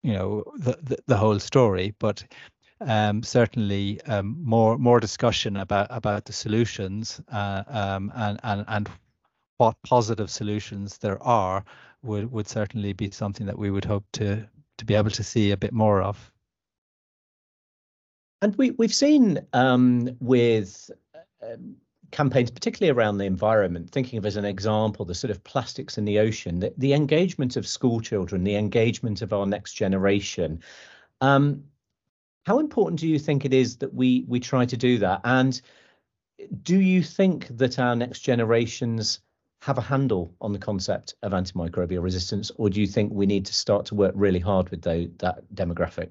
you 0.03 0.13
know 0.13 0.43
the, 0.57 0.77
the, 0.83 0.97
the 1.07 1.17
whole 1.17 1.39
story. 1.39 1.95
But 1.97 2.23
um, 2.81 3.23
certainly 3.23 4.01
um, 4.03 4.37
more 4.43 4.77
more 4.77 4.99
discussion 4.99 5.57
about 5.57 5.87
about 5.89 6.25
the 6.25 6.33
solutions 6.33 7.21
uh, 7.31 7.63
um, 7.67 8.11
and 8.15 8.39
and 8.43 8.65
and 8.67 8.89
what 9.57 9.81
positive 9.83 10.29
solutions 10.29 10.97
there 10.97 11.21
are 11.23 11.63
would 12.03 12.31
would 12.31 12.47
certainly 12.47 12.93
be 12.93 13.09
something 13.11 13.45
that 13.45 13.57
we 13.57 13.71
would 13.71 13.85
hope 13.85 14.05
to 14.13 14.47
to 14.77 14.85
be 14.85 14.95
able 14.95 15.11
to 15.11 15.23
see 15.23 15.51
a 15.51 15.57
bit 15.57 15.73
more 15.73 16.01
of. 16.01 16.31
And 18.41 18.55
we 18.57 18.71
we've 18.71 18.93
seen 18.93 19.39
um, 19.53 20.09
with 20.19 20.91
um, 21.41 21.75
campaigns, 22.11 22.51
particularly 22.51 22.95
around 22.97 23.17
the 23.17 23.25
environment, 23.25 23.89
thinking 23.89 24.19
of 24.19 24.25
as 24.25 24.35
an 24.35 24.45
example 24.45 25.05
the 25.05 25.15
sort 25.15 25.31
of 25.31 25.43
plastics 25.43 25.97
in 25.97 26.05
the 26.05 26.19
ocean, 26.19 26.59
the, 26.59 26.73
the 26.77 26.93
engagement 26.93 27.55
of 27.55 27.65
school 27.65 27.99
children, 28.01 28.43
the 28.43 28.55
engagement 28.55 29.21
of 29.21 29.33
our 29.33 29.45
next 29.45 29.73
generation. 29.73 30.61
Um, 31.21 31.63
how 32.45 32.59
important 32.59 32.99
do 32.99 33.07
you 33.07 33.19
think 33.19 33.43
it 33.43 33.53
is 33.53 33.77
that 33.77 33.93
we 33.93 34.23
we 34.27 34.39
try 34.39 34.65
to 34.65 34.77
do 34.77 34.99
that? 34.99 35.21
And 35.23 35.59
do 36.61 36.79
you 36.79 37.01
think 37.01 37.47
that 37.57 37.79
our 37.79 37.95
next 37.95 38.19
generations 38.19 39.19
have 39.61 39.77
a 39.77 39.81
handle 39.81 40.33
on 40.41 40.53
the 40.53 40.59
concept 40.59 41.15
of 41.23 41.31
antimicrobial 41.31 42.03
resistance, 42.03 42.51
or 42.57 42.69
do 42.69 42.79
you 42.79 42.87
think 42.87 43.11
we 43.11 43.25
need 43.25 43.47
to 43.47 43.53
start 43.53 43.87
to 43.87 43.95
work 43.95 44.13
really 44.15 44.39
hard 44.39 44.69
with 44.69 44.81
the, 44.83 45.11
that 45.17 45.41
demographic? 45.55 46.09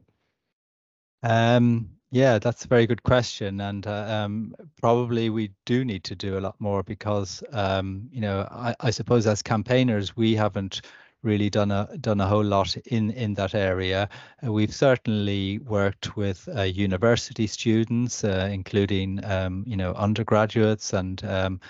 Um, 1.22 1.90
yeah, 2.10 2.38
that's 2.38 2.64
a 2.64 2.68
very 2.68 2.86
good 2.86 3.04
question, 3.04 3.60
and 3.60 3.86
uh, 3.86 4.06
um, 4.08 4.54
probably 4.80 5.30
we 5.30 5.52
do 5.66 5.84
need 5.84 6.04
to 6.04 6.16
do 6.16 6.36
a 6.36 6.40
lot 6.40 6.56
more 6.58 6.82
because 6.82 7.44
um, 7.52 8.08
you 8.12 8.20
know 8.20 8.48
I, 8.50 8.74
I, 8.80 8.90
suppose 8.90 9.26
as 9.26 9.42
campaigners 9.42 10.16
we 10.16 10.34
haven't 10.34 10.82
really 11.24 11.50
done 11.50 11.70
a 11.70 11.88
done 12.00 12.20
a 12.20 12.26
whole 12.26 12.44
lot 12.44 12.76
in 12.86 13.10
in 13.10 13.34
that 13.34 13.54
area. 13.54 14.08
Uh, 14.46 14.52
we've 14.52 14.74
certainly 14.74 15.58
worked 15.58 16.16
with 16.16 16.48
uh, 16.56 16.62
university 16.62 17.46
students, 17.46 18.24
uh, 18.24 18.48
including 18.52 19.24
um, 19.24 19.64
you 19.66 19.76
know 19.76 19.94
undergraduates, 19.94 20.92
and 20.92 21.24
um, 21.24 21.60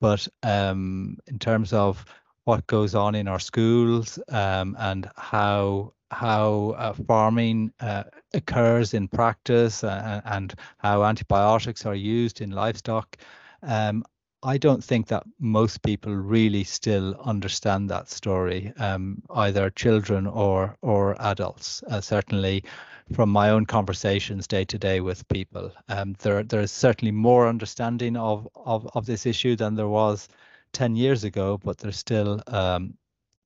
but 0.00 0.26
um, 0.42 1.18
in 1.26 1.38
terms 1.38 1.72
of 1.72 2.04
what 2.44 2.66
goes 2.66 2.94
on 2.94 3.14
in 3.14 3.28
our 3.28 3.38
schools 3.38 4.18
um, 4.30 4.76
and 4.78 5.08
how 5.16 5.92
how 6.10 6.74
uh, 6.78 6.92
farming 6.92 7.72
uh, 7.80 8.04
occurs 8.34 8.94
in 8.94 9.08
practice 9.08 9.82
uh, 9.82 10.20
and 10.24 10.54
how 10.78 11.04
antibiotics 11.04 11.86
are 11.86 11.94
used 11.94 12.40
in 12.40 12.50
livestock. 12.50 13.16
Um, 13.62 14.04
I 14.44 14.58
don't 14.58 14.82
think 14.82 15.06
that 15.06 15.24
most 15.38 15.82
people 15.82 16.14
really 16.14 16.64
still 16.64 17.14
understand 17.20 17.88
that 17.90 18.08
story, 18.08 18.72
um, 18.76 19.22
either 19.30 19.70
children 19.70 20.26
or 20.26 20.76
or 20.82 21.16
adults. 21.22 21.82
Uh, 21.88 22.00
certainly, 22.00 22.64
from 23.12 23.30
my 23.30 23.50
own 23.50 23.66
conversations 23.66 24.46
day 24.46 24.64
to 24.64 24.78
day 24.78 25.00
with 25.00 25.28
people, 25.28 25.72
um, 25.88 26.14
there 26.20 26.42
there 26.42 26.60
is 26.60 26.72
certainly 26.72 27.12
more 27.12 27.46
understanding 27.48 28.16
of, 28.16 28.48
of 28.56 28.88
of 28.94 29.06
this 29.06 29.26
issue 29.26 29.54
than 29.56 29.76
there 29.76 29.88
was 29.88 30.28
ten 30.72 30.96
years 30.96 31.24
ago. 31.24 31.58
But 31.58 31.78
there's 31.78 31.98
still 31.98 32.42
um, 32.48 32.94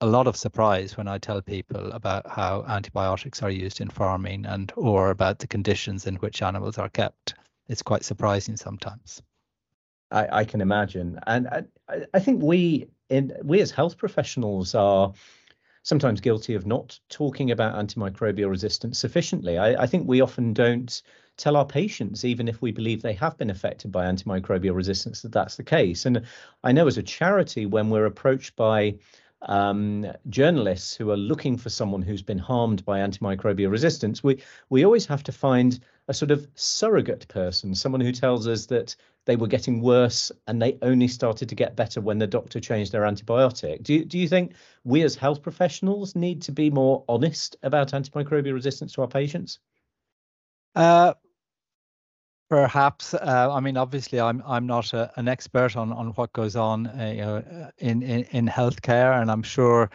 a 0.00 0.06
lot 0.06 0.26
of 0.26 0.36
surprise 0.36 0.96
when 0.96 1.08
I 1.08 1.18
tell 1.18 1.42
people 1.42 1.92
about 1.92 2.26
how 2.26 2.64
antibiotics 2.68 3.42
are 3.42 3.50
used 3.50 3.80
in 3.80 3.90
farming 3.90 4.46
and 4.46 4.72
or 4.76 5.10
about 5.10 5.40
the 5.40 5.46
conditions 5.46 6.06
in 6.06 6.16
which 6.16 6.42
animals 6.42 6.78
are 6.78 6.88
kept. 6.90 7.34
It's 7.68 7.82
quite 7.82 8.04
surprising 8.04 8.56
sometimes. 8.56 9.22
I, 10.10 10.40
I 10.40 10.44
can 10.44 10.60
imagine, 10.60 11.18
and 11.26 11.48
I, 11.48 11.64
I 12.14 12.18
think 12.20 12.42
we 12.42 12.88
in 13.08 13.32
we 13.42 13.60
as 13.60 13.70
health 13.70 13.96
professionals 13.96 14.74
are 14.74 15.12
sometimes 15.82 16.20
guilty 16.20 16.54
of 16.54 16.66
not 16.66 16.98
talking 17.08 17.52
about 17.52 17.74
antimicrobial 17.76 18.50
resistance 18.50 18.98
sufficiently. 18.98 19.56
I, 19.56 19.84
I, 19.84 19.86
think 19.86 20.08
we 20.08 20.20
often 20.20 20.52
don't 20.52 21.00
tell 21.36 21.56
our 21.56 21.64
patients, 21.64 22.24
even 22.24 22.48
if 22.48 22.60
we 22.60 22.72
believe 22.72 23.02
they 23.02 23.12
have 23.12 23.38
been 23.38 23.50
affected 23.50 23.92
by 23.92 24.04
antimicrobial 24.04 24.74
resistance, 24.74 25.22
that 25.22 25.30
that's 25.30 25.54
the 25.54 25.62
case. 25.62 26.04
And 26.04 26.22
I 26.64 26.72
know 26.72 26.88
as 26.88 26.98
a 26.98 27.04
charity, 27.04 27.66
when 27.66 27.88
we're 27.88 28.06
approached 28.06 28.56
by 28.56 28.96
um, 29.42 30.06
journalists 30.28 30.96
who 30.96 31.10
are 31.12 31.16
looking 31.16 31.56
for 31.56 31.68
someone 31.68 32.02
who's 32.02 32.22
been 32.22 32.38
harmed 32.38 32.84
by 32.84 32.98
antimicrobial 32.98 33.70
resistance, 33.70 34.24
we 34.24 34.42
we 34.70 34.84
always 34.84 35.06
have 35.06 35.22
to 35.24 35.32
find 35.32 35.78
a 36.08 36.14
sort 36.14 36.30
of 36.30 36.46
surrogate 36.54 37.26
person, 37.28 37.74
someone 37.74 38.00
who 38.00 38.12
tells 38.12 38.46
us 38.46 38.66
that 38.66 38.94
they 39.24 39.36
were 39.36 39.48
getting 39.48 39.82
worse 39.82 40.30
and 40.46 40.62
they 40.62 40.78
only 40.82 41.08
started 41.08 41.48
to 41.48 41.54
get 41.54 41.74
better 41.74 42.00
when 42.00 42.18
the 42.18 42.26
doctor 42.26 42.60
changed 42.60 42.92
their 42.92 43.02
antibiotic. 43.02 43.82
Do 43.82 43.94
you, 43.94 44.04
do 44.04 44.18
you 44.18 44.28
think 44.28 44.54
we 44.84 45.02
as 45.02 45.16
health 45.16 45.42
professionals 45.42 46.14
need 46.14 46.42
to 46.42 46.52
be 46.52 46.70
more 46.70 47.04
honest 47.08 47.56
about 47.62 47.92
antimicrobial 47.92 48.54
resistance 48.54 48.92
to 48.92 49.02
our 49.02 49.08
patients? 49.08 49.58
Uh, 50.76 51.14
perhaps. 52.48 53.14
Uh, 53.14 53.48
I 53.52 53.60
mean, 53.60 53.76
obviously, 53.76 54.20
I'm 54.20 54.42
I'm 54.46 54.66
not 54.66 54.92
a, 54.92 55.12
an 55.16 55.26
expert 55.28 55.76
on 55.76 55.92
on 55.92 56.08
what 56.10 56.32
goes 56.32 56.54
on, 56.54 56.86
uh, 56.86 57.12
you 57.14 57.22
know, 57.22 57.70
in 57.78 58.02
in 58.02 58.24
in 58.30 58.46
healthcare, 58.46 59.20
and 59.20 59.30
I'm 59.30 59.42
sure, 59.42 59.90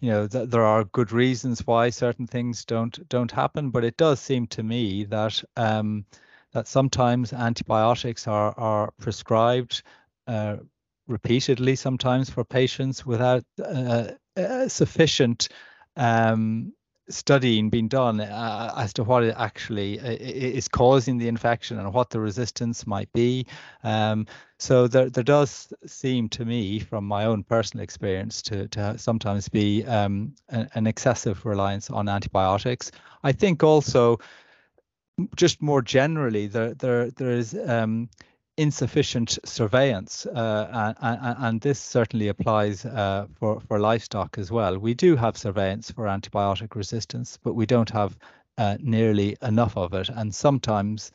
you 0.00 0.10
know, 0.10 0.26
th- 0.26 0.48
there 0.50 0.64
are 0.64 0.84
good 0.84 1.12
reasons 1.12 1.66
why 1.66 1.90
certain 1.90 2.26
things 2.26 2.64
don't 2.64 3.08
don't 3.08 3.30
happen. 3.32 3.70
But 3.70 3.84
it 3.84 3.96
does 3.96 4.20
seem 4.20 4.46
to 4.48 4.62
me 4.62 5.04
that 5.04 5.42
um, 5.56 6.04
that 6.52 6.68
sometimes 6.68 7.32
antibiotics 7.32 8.26
are 8.26 8.54
are 8.58 8.90
prescribed. 8.98 9.82
Uh, 10.26 10.56
repeatedly 11.08 11.76
sometimes 11.76 12.28
for 12.28 12.44
patients 12.44 13.06
without 13.06 13.44
uh, 13.62 14.08
uh, 14.36 14.68
sufficient 14.68 15.48
um, 15.96 16.72
studying 17.08 17.70
being 17.70 17.88
done 17.88 18.20
uh, 18.20 18.72
as 18.76 18.92
to 18.94 19.04
what 19.04 19.22
it 19.22 19.34
actually 19.38 20.00
uh, 20.00 20.16
is 20.20 20.68
causing 20.68 21.18
the 21.18 21.28
infection 21.28 21.78
and 21.78 21.92
what 21.92 22.10
the 22.10 22.20
resistance 22.20 22.86
might 22.86 23.12
be. 23.12 23.46
Um, 23.84 24.26
so 24.58 24.88
there, 24.88 25.10
there 25.10 25.24
does 25.24 25.72
seem 25.86 26.28
to 26.30 26.44
me, 26.44 26.80
from 26.80 27.04
my 27.04 27.24
own 27.26 27.44
personal 27.44 27.84
experience, 27.84 28.42
to, 28.42 28.68
to 28.68 28.98
sometimes 28.98 29.48
be 29.48 29.84
um, 29.84 30.34
an, 30.48 30.68
an 30.74 30.86
excessive 30.86 31.44
reliance 31.44 31.90
on 31.90 32.08
antibiotics. 32.08 32.90
I 33.22 33.32
think 33.32 33.62
also, 33.62 34.18
just 35.36 35.62
more 35.62 35.82
generally, 35.82 36.46
there 36.46 36.74
there 36.74 37.10
there 37.10 37.30
is 37.30 37.56
um, 37.66 38.08
insufficient 38.56 39.38
surveillance, 39.44 40.26
uh, 40.26 40.94
and, 41.00 41.36
and, 41.38 41.60
this 41.60 41.78
certainly 41.78 42.28
applies 42.28 42.84
uh, 42.84 43.26
for, 43.38 43.60
for 43.60 43.78
livestock 43.78 44.38
as 44.38 44.50
well. 44.50 44.78
We 44.78 44.94
do 44.94 45.16
have 45.16 45.36
surveillance 45.36 45.90
for 45.90 46.06
antibiotic 46.06 46.74
resistance, 46.74 47.38
but 47.42 47.54
we 47.54 47.66
don't 47.66 47.90
have 47.90 48.16
uh, 48.58 48.78
nearly 48.80 49.36
enough 49.42 49.76
of 49.76 49.92
it. 49.92 50.08
And 50.08 50.34
sometimes 50.34 51.12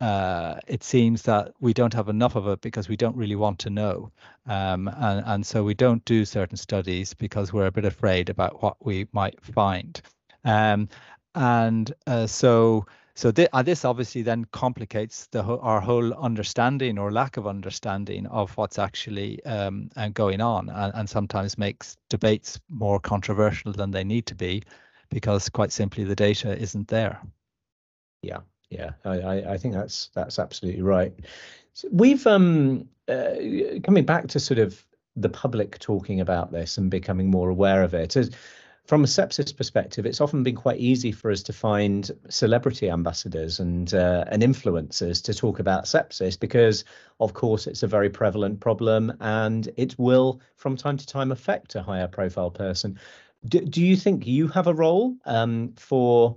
uh, 0.00 0.54
it 0.66 0.82
seems 0.82 1.22
that 1.22 1.52
we 1.60 1.74
don't 1.74 1.92
have 1.92 2.08
enough 2.08 2.34
of 2.34 2.48
it 2.48 2.60
because 2.62 2.88
we 2.88 2.96
don't 2.96 3.16
really 3.16 3.36
want 3.36 3.58
to 3.60 3.70
know. 3.70 4.10
Um, 4.46 4.88
and, 4.88 5.22
and 5.26 5.46
so 5.46 5.62
we 5.62 5.74
don't 5.74 6.04
do 6.06 6.24
certain 6.24 6.56
studies 6.56 7.12
because 7.12 7.52
we're 7.52 7.66
a 7.66 7.72
bit 7.72 7.84
afraid 7.84 8.30
about 8.30 8.62
what 8.62 8.76
we 8.84 9.06
might 9.12 9.38
find. 9.44 10.00
Um, 10.44 10.88
and 11.34 11.92
uh, 12.06 12.26
so 12.26 12.86
so 13.14 13.30
th- 13.30 13.48
uh, 13.52 13.62
this 13.62 13.84
obviously 13.84 14.22
then 14.22 14.44
complicates 14.52 15.26
the 15.28 15.42
ho- 15.42 15.60
our 15.62 15.80
whole 15.80 16.12
understanding 16.14 16.98
or 16.98 17.12
lack 17.12 17.36
of 17.36 17.46
understanding 17.46 18.26
of 18.26 18.56
what's 18.56 18.78
actually 18.78 19.44
um, 19.44 19.90
uh, 19.96 20.08
going 20.08 20.40
on, 20.40 20.68
and, 20.68 20.92
and, 20.94 21.08
sometimes 21.08 21.58
makes 21.58 21.96
debates 22.08 22.60
more 22.68 23.00
controversial 23.00 23.72
than 23.72 23.90
they 23.90 24.04
need 24.04 24.26
to 24.26 24.34
be, 24.34 24.62
because 25.10 25.48
quite 25.48 25.72
simply 25.72 26.04
the 26.04 26.16
data 26.16 26.56
isn't 26.56 26.88
there. 26.88 27.20
Yeah, 28.22 28.40
yeah, 28.70 28.92
I, 29.04 29.42
I 29.52 29.58
think 29.58 29.74
that's 29.74 30.10
that's 30.14 30.38
absolutely 30.38 30.82
right. 30.82 31.12
So 31.72 31.88
we've 31.90 32.26
um 32.26 32.88
uh, 33.08 33.34
coming 33.84 34.04
back 34.04 34.28
to 34.28 34.40
sort 34.40 34.58
of 34.58 34.84
the 35.16 35.28
public 35.28 35.78
talking 35.78 36.20
about 36.20 36.52
this 36.52 36.78
and 36.78 36.90
becoming 36.90 37.30
more 37.30 37.50
aware 37.50 37.82
of 37.82 37.94
it. 37.94 38.16
As, 38.16 38.30
from 38.86 39.04
a 39.04 39.06
sepsis 39.06 39.56
perspective, 39.56 40.06
it's 40.06 40.20
often 40.20 40.42
been 40.42 40.56
quite 40.56 40.78
easy 40.78 41.12
for 41.12 41.30
us 41.30 41.42
to 41.44 41.52
find 41.52 42.10
celebrity 42.28 42.90
ambassadors 42.90 43.60
and 43.60 43.94
uh, 43.94 44.24
and 44.28 44.42
influencers 44.42 45.22
to 45.24 45.34
talk 45.34 45.60
about 45.60 45.84
sepsis 45.84 46.38
because, 46.38 46.84
of 47.20 47.34
course, 47.34 47.66
it's 47.66 47.82
a 47.82 47.86
very 47.86 48.10
prevalent 48.10 48.60
problem 48.60 49.12
and 49.20 49.68
it 49.76 49.98
will, 49.98 50.40
from 50.56 50.76
time 50.76 50.96
to 50.96 51.06
time, 51.06 51.30
affect 51.30 51.74
a 51.74 51.82
higher 51.82 52.08
profile 52.08 52.50
person. 52.50 52.98
Do, 53.46 53.60
do 53.60 53.80
you 53.80 53.96
think 53.96 54.26
you 54.26 54.48
have 54.48 54.66
a 54.66 54.74
role 54.74 55.16
um, 55.24 55.72
for? 55.76 56.36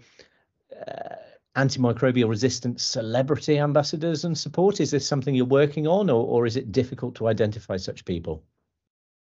Uh, 0.87 1.15
antimicrobial 1.55 2.27
resistant 2.27 2.81
celebrity 2.81 3.59
ambassadors 3.59 4.25
and 4.25 4.35
support? 4.35 4.79
Is 4.79 4.89
this 4.89 5.07
something 5.07 5.35
you're 5.35 5.45
working 5.45 5.87
on, 5.87 6.09
or, 6.09 6.25
or 6.25 6.45
is 6.47 6.55
it 6.55 6.71
difficult 6.71 7.13
to 7.15 7.27
identify 7.27 7.77
such 7.77 8.05
people? 8.05 8.43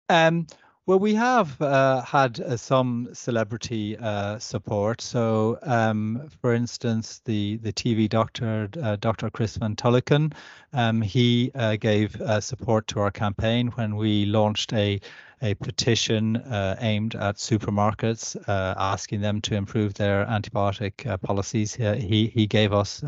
Um, 0.08 0.46
well, 0.86 0.98
we 0.98 1.14
have 1.14 1.60
uh, 1.62 2.02
had 2.02 2.40
uh, 2.40 2.56
some 2.56 3.08
celebrity 3.12 3.96
uh, 3.96 4.38
support. 4.40 5.00
So, 5.00 5.58
um, 5.62 6.28
for 6.40 6.52
instance, 6.52 7.20
the 7.24 7.58
the 7.58 7.72
TV 7.72 8.08
doctor, 8.08 8.68
uh, 8.82 8.96
Dr. 8.96 9.30
Chris 9.30 9.56
Van 9.56 9.76
Tulleken, 9.76 10.32
um, 10.72 11.00
he 11.00 11.52
uh, 11.54 11.76
gave 11.76 12.20
uh, 12.20 12.40
support 12.40 12.88
to 12.88 13.00
our 13.00 13.12
campaign 13.12 13.68
when 13.68 13.94
we 13.94 14.26
launched 14.26 14.72
a 14.72 15.00
a 15.40 15.54
petition 15.54 16.40
aimed 16.80 17.16
at 17.16 17.36
supermarkets, 17.36 18.36
asking 18.48 19.20
them 19.20 19.40
to 19.40 19.56
improve 19.56 19.94
their 19.94 20.24
antibiotic 20.26 21.20
policies. 21.22 21.74
He 21.74 22.28
he 22.28 22.46
gave 22.46 22.72
us 22.72 23.02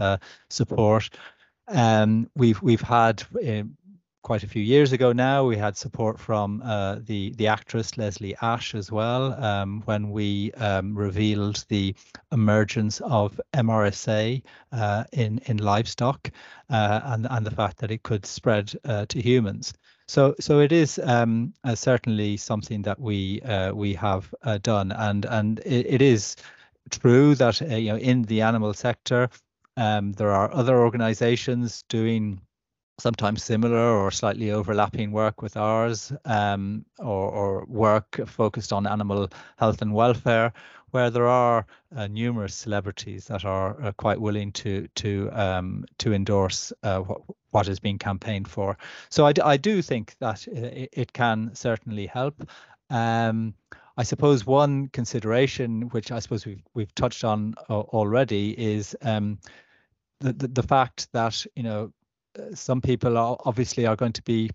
support. 0.48 1.10
Um, 1.68 2.28
we've 2.34 2.60
we've 2.60 2.80
had 2.80 3.22
quite 4.24 4.42
a 4.42 4.48
few 4.48 4.62
years 4.62 4.92
ago 4.92 5.12
now. 5.12 5.44
We 5.44 5.56
had 5.56 5.76
support 5.76 6.18
from 6.18 6.62
uh, 6.64 6.96
the 7.04 7.32
the 7.36 7.46
actress 7.46 7.96
Leslie 7.96 8.34
Ash 8.40 8.74
as 8.74 8.90
well 8.90 9.34
um, 9.34 9.82
when 9.84 10.10
we 10.10 10.50
um, 10.54 10.98
revealed 10.98 11.64
the 11.68 11.94
emergence 12.32 13.00
of 13.02 13.40
MRSA 13.52 14.42
uh, 14.72 15.04
in 15.12 15.40
in 15.46 15.58
livestock 15.58 16.30
uh, 16.70 17.00
and 17.04 17.28
and 17.30 17.46
the 17.46 17.54
fact 17.54 17.78
that 17.78 17.90
it 17.90 18.02
could 18.02 18.26
spread 18.26 18.72
uh, 18.84 19.06
to 19.10 19.20
humans. 19.20 19.74
So 20.08 20.34
so 20.40 20.58
it 20.60 20.72
is 20.72 20.98
um, 21.04 21.52
uh, 21.62 21.74
certainly 21.74 22.36
something 22.38 22.82
that 22.82 22.98
we 22.98 23.42
uh, 23.42 23.74
we 23.74 23.94
have 23.94 24.34
done, 24.62 24.90
and 24.92 25.26
and 25.26 25.60
it, 25.60 25.86
it 25.86 26.02
is 26.02 26.36
true 26.90 27.34
that 27.34 27.60
you 27.60 27.92
know 27.92 27.98
in 27.98 28.22
the 28.22 28.40
animal 28.40 28.72
sector 28.72 29.28
um, 29.76 30.12
there 30.12 30.30
are 30.30 30.52
other 30.54 30.78
organizations 30.78 31.84
doing 31.88 32.40
sometimes 32.98 33.42
similar 33.42 33.98
or 33.98 34.10
slightly 34.10 34.50
overlapping 34.50 35.10
work 35.10 35.42
with 35.42 35.56
ours 35.56 36.12
um, 36.24 36.84
or, 36.98 37.30
or, 37.30 37.64
work 37.66 38.20
focused 38.26 38.72
on 38.72 38.86
animal 38.86 39.28
health 39.56 39.82
and 39.82 39.92
welfare 39.92 40.52
where 40.94 41.10
there 41.10 41.26
are 41.26 41.66
uh, 41.96 42.06
numerous 42.06 42.54
celebrities 42.54 43.26
that 43.26 43.44
are 43.44 43.76
uh, 43.82 43.90
quite 43.96 44.20
willing 44.20 44.52
to 44.52 44.86
to 44.94 45.28
um, 45.32 45.84
to 45.98 46.12
endorse 46.12 46.72
uh, 46.84 47.00
what, 47.00 47.20
what 47.50 47.68
is 47.68 47.80
being 47.80 47.98
campaigned 47.98 48.46
for. 48.46 48.78
So 49.10 49.26
I, 49.26 49.32
I 49.44 49.56
do 49.56 49.82
think 49.82 50.14
that 50.20 50.46
it, 50.46 50.90
it 50.92 51.12
can 51.12 51.50
certainly 51.52 52.06
help. 52.06 52.48
Um, 52.90 53.54
I 53.96 54.04
suppose 54.04 54.46
one 54.46 54.86
consideration, 54.88 55.82
which 55.90 56.12
I 56.12 56.20
suppose 56.20 56.46
we've 56.46 56.62
we've 56.74 56.94
touched 56.94 57.24
on 57.24 57.56
uh, 57.68 57.80
already, 57.80 58.50
is 58.50 58.94
um, 59.02 59.40
the, 60.20 60.32
the, 60.32 60.46
the 60.46 60.62
fact 60.62 61.08
that 61.12 61.44
you 61.56 61.64
know 61.64 61.92
some 62.54 62.80
people 62.80 63.16
are 63.18 63.36
obviously 63.44 63.86
are 63.86 63.96
going 63.96 64.12
to 64.12 64.22
be 64.22 64.50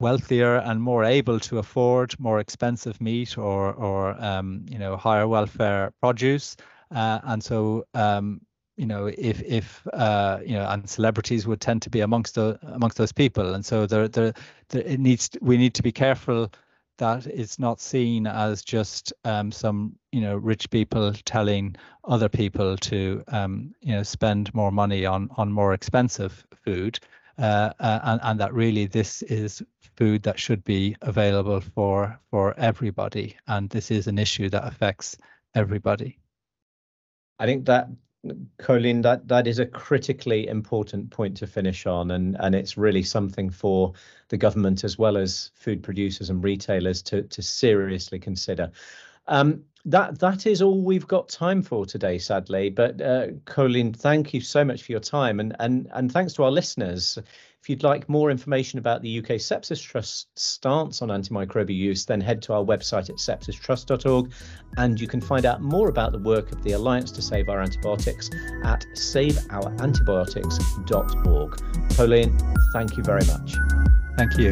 wealthier 0.00 0.56
and 0.56 0.82
more 0.82 1.04
able 1.04 1.38
to 1.40 1.58
afford 1.58 2.18
more 2.18 2.40
expensive 2.40 3.00
meat 3.00 3.38
or 3.38 3.72
or 3.74 4.22
um, 4.22 4.64
you 4.68 4.78
know 4.78 4.96
higher 4.96 5.28
welfare 5.28 5.92
produce, 6.00 6.56
uh, 6.94 7.20
and 7.24 7.42
so 7.42 7.84
um, 7.94 8.40
you 8.76 8.86
know 8.86 9.06
if 9.06 9.42
if 9.42 9.86
uh, 9.92 10.38
you 10.44 10.54
know 10.54 10.68
and 10.68 10.88
celebrities 10.88 11.46
would 11.46 11.60
tend 11.60 11.82
to 11.82 11.90
be 11.90 12.00
amongst 12.00 12.34
the 12.34 12.58
amongst 12.62 12.96
those 12.98 13.12
people, 13.12 13.54
and 13.54 13.64
so 13.64 13.86
there 13.86 14.08
there, 14.08 14.32
there 14.68 14.82
it 14.82 15.00
needs 15.00 15.28
to, 15.30 15.38
we 15.42 15.56
need 15.56 15.74
to 15.74 15.82
be 15.82 15.92
careful 15.92 16.50
that 16.98 17.26
it's 17.26 17.58
not 17.58 17.80
seen 17.80 18.26
as 18.26 18.62
just 18.62 19.12
um, 19.24 19.50
some 19.50 19.96
you 20.12 20.20
know 20.20 20.36
rich 20.36 20.70
people 20.70 21.12
telling 21.24 21.76
other 22.04 22.28
people 22.28 22.76
to 22.76 23.22
um, 23.28 23.74
you 23.80 23.92
know 23.92 24.02
spend 24.02 24.54
more 24.54 24.70
money 24.70 25.04
on 25.06 25.28
on 25.36 25.52
more 25.52 25.74
expensive 25.74 26.46
food 26.64 26.98
uh, 27.38 27.70
uh, 27.80 28.00
and, 28.04 28.20
and 28.22 28.40
that 28.40 28.54
really 28.54 28.86
this 28.86 29.22
is 29.22 29.62
food 29.96 30.22
that 30.22 30.38
should 30.38 30.62
be 30.64 30.96
available 31.02 31.60
for 31.60 32.18
for 32.30 32.54
everybody 32.58 33.36
and 33.46 33.70
this 33.70 33.90
is 33.90 34.06
an 34.06 34.18
issue 34.18 34.48
that 34.48 34.66
affects 34.66 35.16
everybody. 35.54 36.18
I 37.38 37.46
think 37.46 37.66
that 37.66 37.88
Cóilín, 38.58 39.02
that 39.02 39.28
that 39.28 39.46
is 39.46 39.58
a 39.58 39.66
critically 39.66 40.48
important 40.48 41.10
point 41.10 41.36
to 41.38 41.46
finish 41.46 41.86
on, 41.86 42.10
and 42.10 42.36
and 42.40 42.54
it's 42.54 42.76
really 42.76 43.02
something 43.02 43.50
for 43.50 43.92
the 44.28 44.36
government 44.36 44.84
as 44.84 44.98
well 44.98 45.16
as 45.16 45.50
food 45.54 45.82
producers 45.82 46.30
and 46.30 46.42
retailers 46.42 47.02
to 47.02 47.22
to 47.22 47.42
seriously 47.42 48.18
consider. 48.18 48.70
Um, 49.26 49.64
that 49.86 50.18
that 50.20 50.46
is 50.46 50.62
all 50.62 50.82
we've 50.82 51.06
got 51.06 51.28
time 51.28 51.62
for 51.62 51.84
today, 51.84 52.18
sadly. 52.18 52.70
But 52.70 53.00
uh, 53.00 53.26
Cóilín, 53.44 53.94
thank 53.94 54.32
you 54.32 54.40
so 54.40 54.64
much 54.64 54.82
for 54.82 54.92
your 54.92 55.00
time, 55.00 55.40
and 55.40 55.54
and 55.60 55.88
and 55.92 56.10
thanks 56.10 56.32
to 56.34 56.44
our 56.44 56.50
listeners. 56.50 57.18
If 57.64 57.70
you'd 57.70 57.82
like 57.82 58.08
more 58.10 58.30
information 58.30 58.78
about 58.78 59.00
the 59.00 59.20
UK 59.20 59.40
Sepsis 59.40 59.82
Trust 59.82 60.28
stance 60.38 61.00
on 61.00 61.08
antimicrobial 61.08 61.74
use, 61.74 62.04
then 62.04 62.20
head 62.20 62.42
to 62.42 62.52
our 62.52 62.62
website 62.62 63.08
at 63.08 63.16
sepsistrust.org 63.16 64.30
and 64.76 65.00
you 65.00 65.08
can 65.08 65.22
find 65.22 65.46
out 65.46 65.62
more 65.62 65.88
about 65.88 66.12
the 66.12 66.18
work 66.18 66.52
of 66.52 66.62
the 66.62 66.72
Alliance 66.72 67.10
to 67.12 67.22
Save 67.22 67.48
Our 67.48 67.62
Antibiotics 67.62 68.28
at 68.64 68.84
saveourantibiotics.org. 68.94 71.50
Cóilín, 71.92 72.38
thank 72.74 72.98
you 72.98 73.02
very 73.02 73.24
much. 73.24 73.56
Thank 74.18 74.36
you. 74.36 74.50